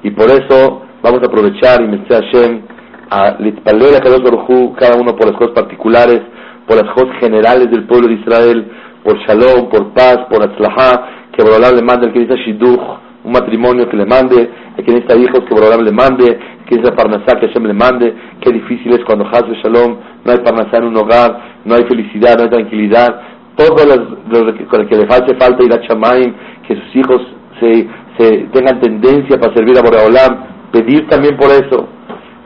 [0.03, 2.61] Y por eso vamos a aprovechar y me Hashem
[3.09, 6.21] a litpaler a cada uno por las cosas particulares,
[6.67, 8.71] por las cosas generales del pueblo de Israel,
[9.03, 12.81] por Shalom, por paz, por Atzlahá, que Borolam le mande el que dice Shidduch,
[13.24, 17.39] un matrimonio que le mande, que necesita hijos que Borolam le mande, que dice Parnasá
[17.39, 20.97] que Hashem le mande, qué difícil es cuando Hazbe Shalom, no hay Parnasá en un
[20.97, 23.22] hogar, no hay felicidad, no hay tranquilidad,
[23.55, 26.34] todo lo, que le hace falta ir a Chamaim,
[26.67, 27.22] que sus hijos
[27.59, 31.88] se, se tengan tendencia para servir a Boreolam, pedir también por eso.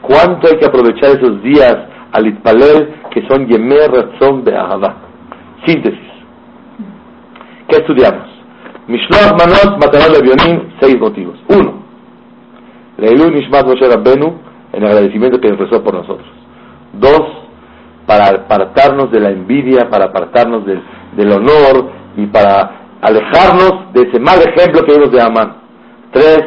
[0.02, 1.76] ¿Cuánto hay que aprovechar esos días
[2.12, 4.96] al Itpalel que son Yemer Ratzon Be'ahava?
[5.66, 6.00] Síntesis.
[7.68, 8.25] ¿Qué estudiamos?
[8.88, 11.38] Mishloach Manot Matanot Levionim, seis motivos.
[11.50, 11.84] Uno,
[12.98, 14.40] Leilu Nishmat Moshe Rabbenu,
[14.74, 16.28] en agradecimiento que empezó por nosotros.
[16.94, 17.22] Dos,
[18.06, 20.82] para apartarnos de la envidia, para apartarnos del,
[21.16, 25.58] del honor y para alejarnos de ese mal ejemplo que vimos de Amán.
[26.12, 26.42] Tres,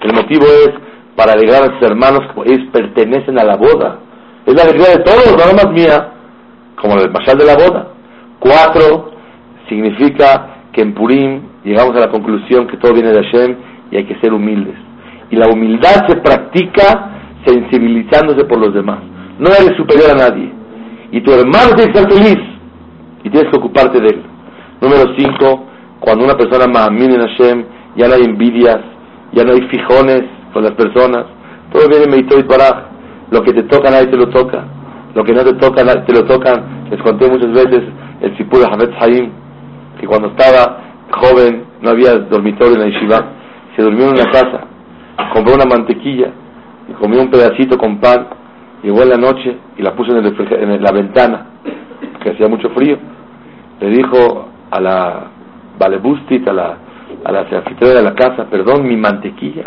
[0.00, 0.70] el motivo es
[1.14, 3.98] para alegrar a sus hermanos, como ellos pertenecen a la boda.
[4.46, 6.12] Es la alegría de todos, no más mía,
[6.80, 7.88] como el mashal de la boda.
[8.38, 9.10] Cuatro,
[9.68, 13.56] significa que en Purim llegamos a la conclusión que todo viene de Hashem
[13.90, 14.74] y hay que ser humildes.
[15.30, 17.10] Y la humildad se practica
[17.44, 19.00] sensibilizándose por los demás.
[19.38, 20.52] No eres superior a nadie
[21.12, 22.38] y tu hermano tiene que estar feliz
[23.24, 24.22] y tienes que ocuparte de él.
[24.80, 25.66] Número 5,
[26.00, 27.64] cuando una persona ma'amin en Hashem,
[27.96, 28.80] ya no hay envidias,
[29.32, 31.26] ya no hay fijones con las personas,
[31.72, 32.90] todo viene medito y para
[33.30, 34.64] lo que te toca nadie te lo toca.
[35.14, 36.88] Lo que no te toca, te lo tocan.
[36.88, 37.82] Les conté muchas veces
[38.20, 39.30] el Sipur Hamed Haim,
[40.00, 43.24] que cuando estaba joven, no había dormitorio en la yeshiva,
[43.76, 44.66] se durmió en una casa,
[45.32, 46.30] compró una mantequilla
[46.88, 48.26] y comió un pedacito con pan,
[48.82, 51.46] llegó en la noche y la puso en, el en la ventana,
[52.22, 52.98] que hacía mucho frío.
[53.80, 55.26] Le dijo a la
[55.78, 56.76] Valebustit, a la,
[57.24, 59.64] a la de la casa, perdón, mi mantequilla.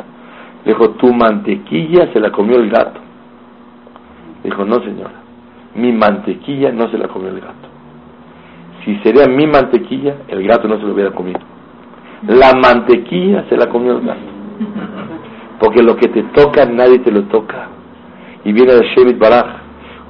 [0.64, 3.00] Le dijo, tu mantequilla se la comió el gato.
[4.44, 5.22] Dijo, no señora,
[5.76, 7.73] mi mantequilla no se la comió el gato.
[8.84, 11.40] Si sería mi mantequilla, el gato no se lo hubiera comido.
[12.28, 14.20] La mantequilla se la comió el gato.
[15.60, 17.68] Porque lo que te toca, nadie te lo toca.
[18.44, 19.46] Y viene de Shemit Baraj.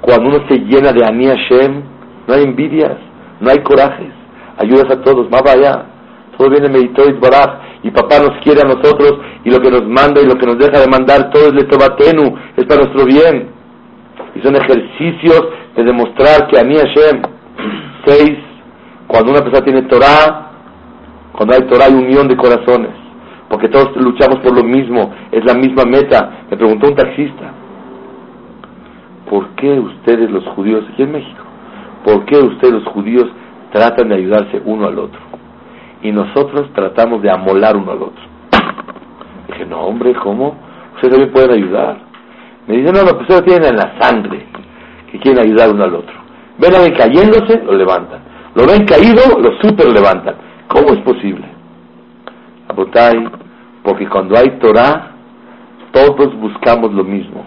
[0.01, 1.81] Cuando uno se llena de Ani Hashem,
[2.27, 2.97] no hay envidias,
[3.39, 4.11] no hay corajes.
[4.57, 5.85] Ayudas a todos, más allá.
[6.37, 7.61] Todo viene de Baraj.
[7.83, 9.19] Y papá nos quiere a nosotros.
[9.43, 12.35] Y lo que nos manda y lo que nos deja de mandar, todo es Letobatenu.
[12.57, 13.49] Es para nuestro bien.
[14.35, 17.21] Y son ejercicios de demostrar que Ani Hashem.
[18.05, 18.52] Seis
[19.07, 20.51] cuando una persona tiene Torah,
[21.33, 22.91] cuando hay Torah hay unión de corazones,
[23.49, 26.45] porque todos luchamos por lo mismo, es la misma meta.
[26.49, 27.51] Me preguntó un taxista,
[29.29, 31.43] ¿por qué ustedes los judíos, aquí en México,
[32.03, 33.25] por qué ustedes los judíos
[33.71, 35.19] tratan de ayudarse uno al otro?
[36.01, 38.23] Y nosotros tratamos de amolar uno al otro.
[39.47, 40.55] Dije, no hombre, ¿cómo?
[40.95, 41.97] Ustedes también pueden ayudar.
[42.67, 44.45] Me dice, no, no, pues ustedes tienen en la sangre
[45.11, 46.15] que quieren ayudar uno al otro.
[46.57, 48.32] Ven a ver cayéndose, lo levantan.
[48.55, 50.35] Lo ven caído, lo super levantan.
[50.67, 51.53] ¿Cómo es posible?
[53.83, 55.11] porque cuando hay Torah,
[55.91, 57.45] todos buscamos lo mismo,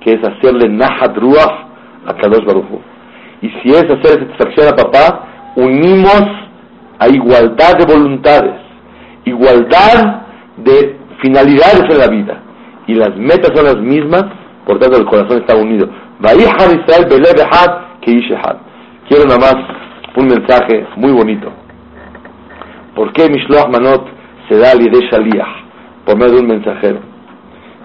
[0.00, 1.66] que es hacerle Nahat Ruach
[2.06, 2.66] a Kadosh Baruch
[3.42, 6.22] Y si es hacer satisfacción a papá, unimos
[6.98, 8.60] a igualdad de voluntades,
[9.24, 10.22] igualdad
[10.56, 12.42] de finalidades en la vida.
[12.86, 14.24] Y las metas son las mismas,
[14.66, 15.88] por tanto el corazón está unido.
[19.08, 19.85] Quiero nada más
[20.16, 21.52] un mensaje muy bonito.
[22.94, 24.08] ¿Por qué Mishloach Manot
[24.48, 25.64] se da al de Shaliach?
[26.04, 27.00] Por medio de un mensajero.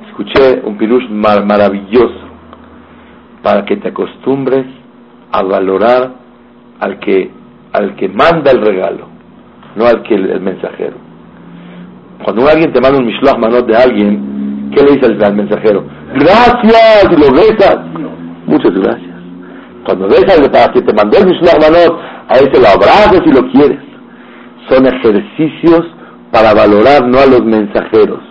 [0.07, 2.21] Escuché un pirush maravilloso
[3.43, 4.65] para que te acostumbres
[5.31, 6.13] a valorar
[6.79, 7.31] al que,
[7.73, 9.07] al que manda el regalo,
[9.75, 10.95] no al que el, mensajero.
[12.23, 15.83] Cuando alguien te manda un Mishloach Manot de alguien, ¿qué le dice al, mensajero?
[16.13, 17.77] Gracias, y lo besas.
[18.45, 19.10] Muchas gracias.
[19.85, 23.31] Cuando dejas de para que te mandó el Mishloach Manot, a ese lo abrazas y
[23.31, 23.79] lo quieres.
[24.69, 25.81] Son ejercicios
[26.31, 28.21] para valorar no a los mensajeros,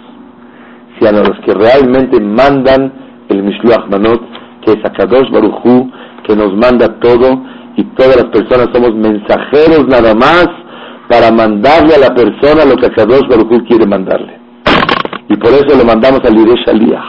[0.98, 2.92] sino a los que realmente mandan
[3.28, 4.22] el Mishloach Manot,
[4.64, 5.90] que es Akadosh Baruchu,
[6.26, 7.42] que nos manda todo,
[7.76, 10.48] y todas las personas somos mensajeros nada más
[11.08, 14.38] para mandarle a la persona lo que Akadosh Baruchu quiere mandarle.
[15.28, 17.04] Y por eso lo mandamos al Lidesh Aliyah,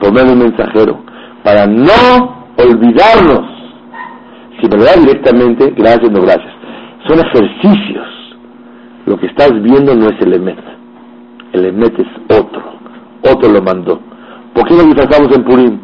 [0.00, 1.00] por medio un mensajero,
[1.44, 3.57] para no olvidarnos
[4.60, 6.52] si me lo da directamente, gracias, no gracias.
[7.06, 8.06] Son ejercicios.
[9.06, 10.58] Lo que estás viendo no es el Emet.
[11.52, 12.62] El Emet es otro.
[13.22, 14.00] Otro lo mandó.
[14.54, 15.78] ¿Por qué nos disfrazamos en Purim?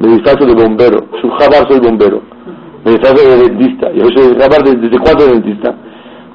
[0.00, 1.06] Me disfrazo de bombero.
[1.20, 2.22] Su jabar soy bombero.
[2.84, 3.92] Me disfrazo de dentista.
[3.92, 5.74] Yo soy jabar desde cuándo dentista.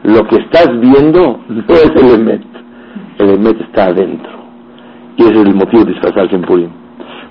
[0.04, 2.44] Lo que estás viendo no es el Emet.
[3.18, 4.38] El Emet está adentro.
[5.18, 6.70] Y ese es el motivo de disfrazarse en Purim.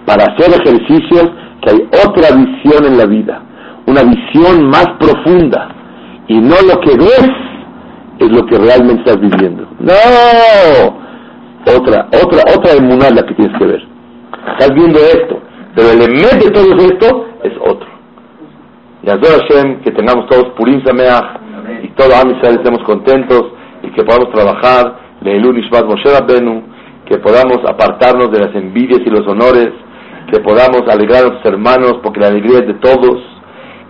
[0.05, 1.30] Para hacer ejercicios
[1.62, 3.45] que hay otra visión en la vida
[3.87, 5.68] una visión más profunda
[6.28, 7.30] y no lo que ves
[8.18, 9.66] es lo que realmente estás viviendo.
[9.78, 9.93] No,
[11.66, 13.82] otra, otra, otra emuná la que tienes que ver.
[14.59, 15.41] Estás viendo esto,
[15.74, 17.89] pero el emet de todo esto es otro.
[19.03, 21.39] Y a Hashem, que tengamos todos Purim Sameach
[21.82, 26.62] y todo Am estemos contentos y que podamos trabajar, Leilun Ishmat Moshe Rabbenu,
[27.09, 29.70] que podamos apartarnos de las envidias y los honores,
[30.32, 33.36] que podamos alegrar a nuestros hermanos porque la alegría es de todos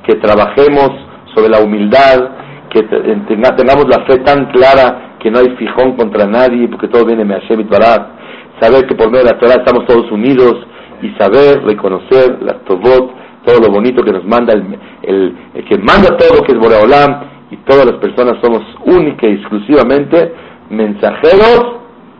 [0.06, 0.90] que trabajemos
[1.34, 2.30] sobre la humildad,
[2.70, 7.24] que tengamos la fe tan clara que no hay fijón contra nadie, porque todo viene
[7.24, 10.54] de Hashem y saber que por medio de la Torah estamos todos unidos
[11.02, 13.12] y saber reconocer la Tobot,
[13.44, 15.36] todo lo bonito que nos manda el,
[15.68, 20.32] que manda todo, que es Boreolam, y todas las personas somos única y exclusivamente
[20.70, 21.76] mensajeros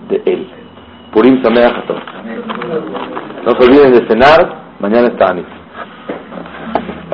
[0.09, 0.49] de Él.
[1.13, 1.85] Purim Sameach
[3.45, 5.47] No se olviden de cenar, mañana está Anif.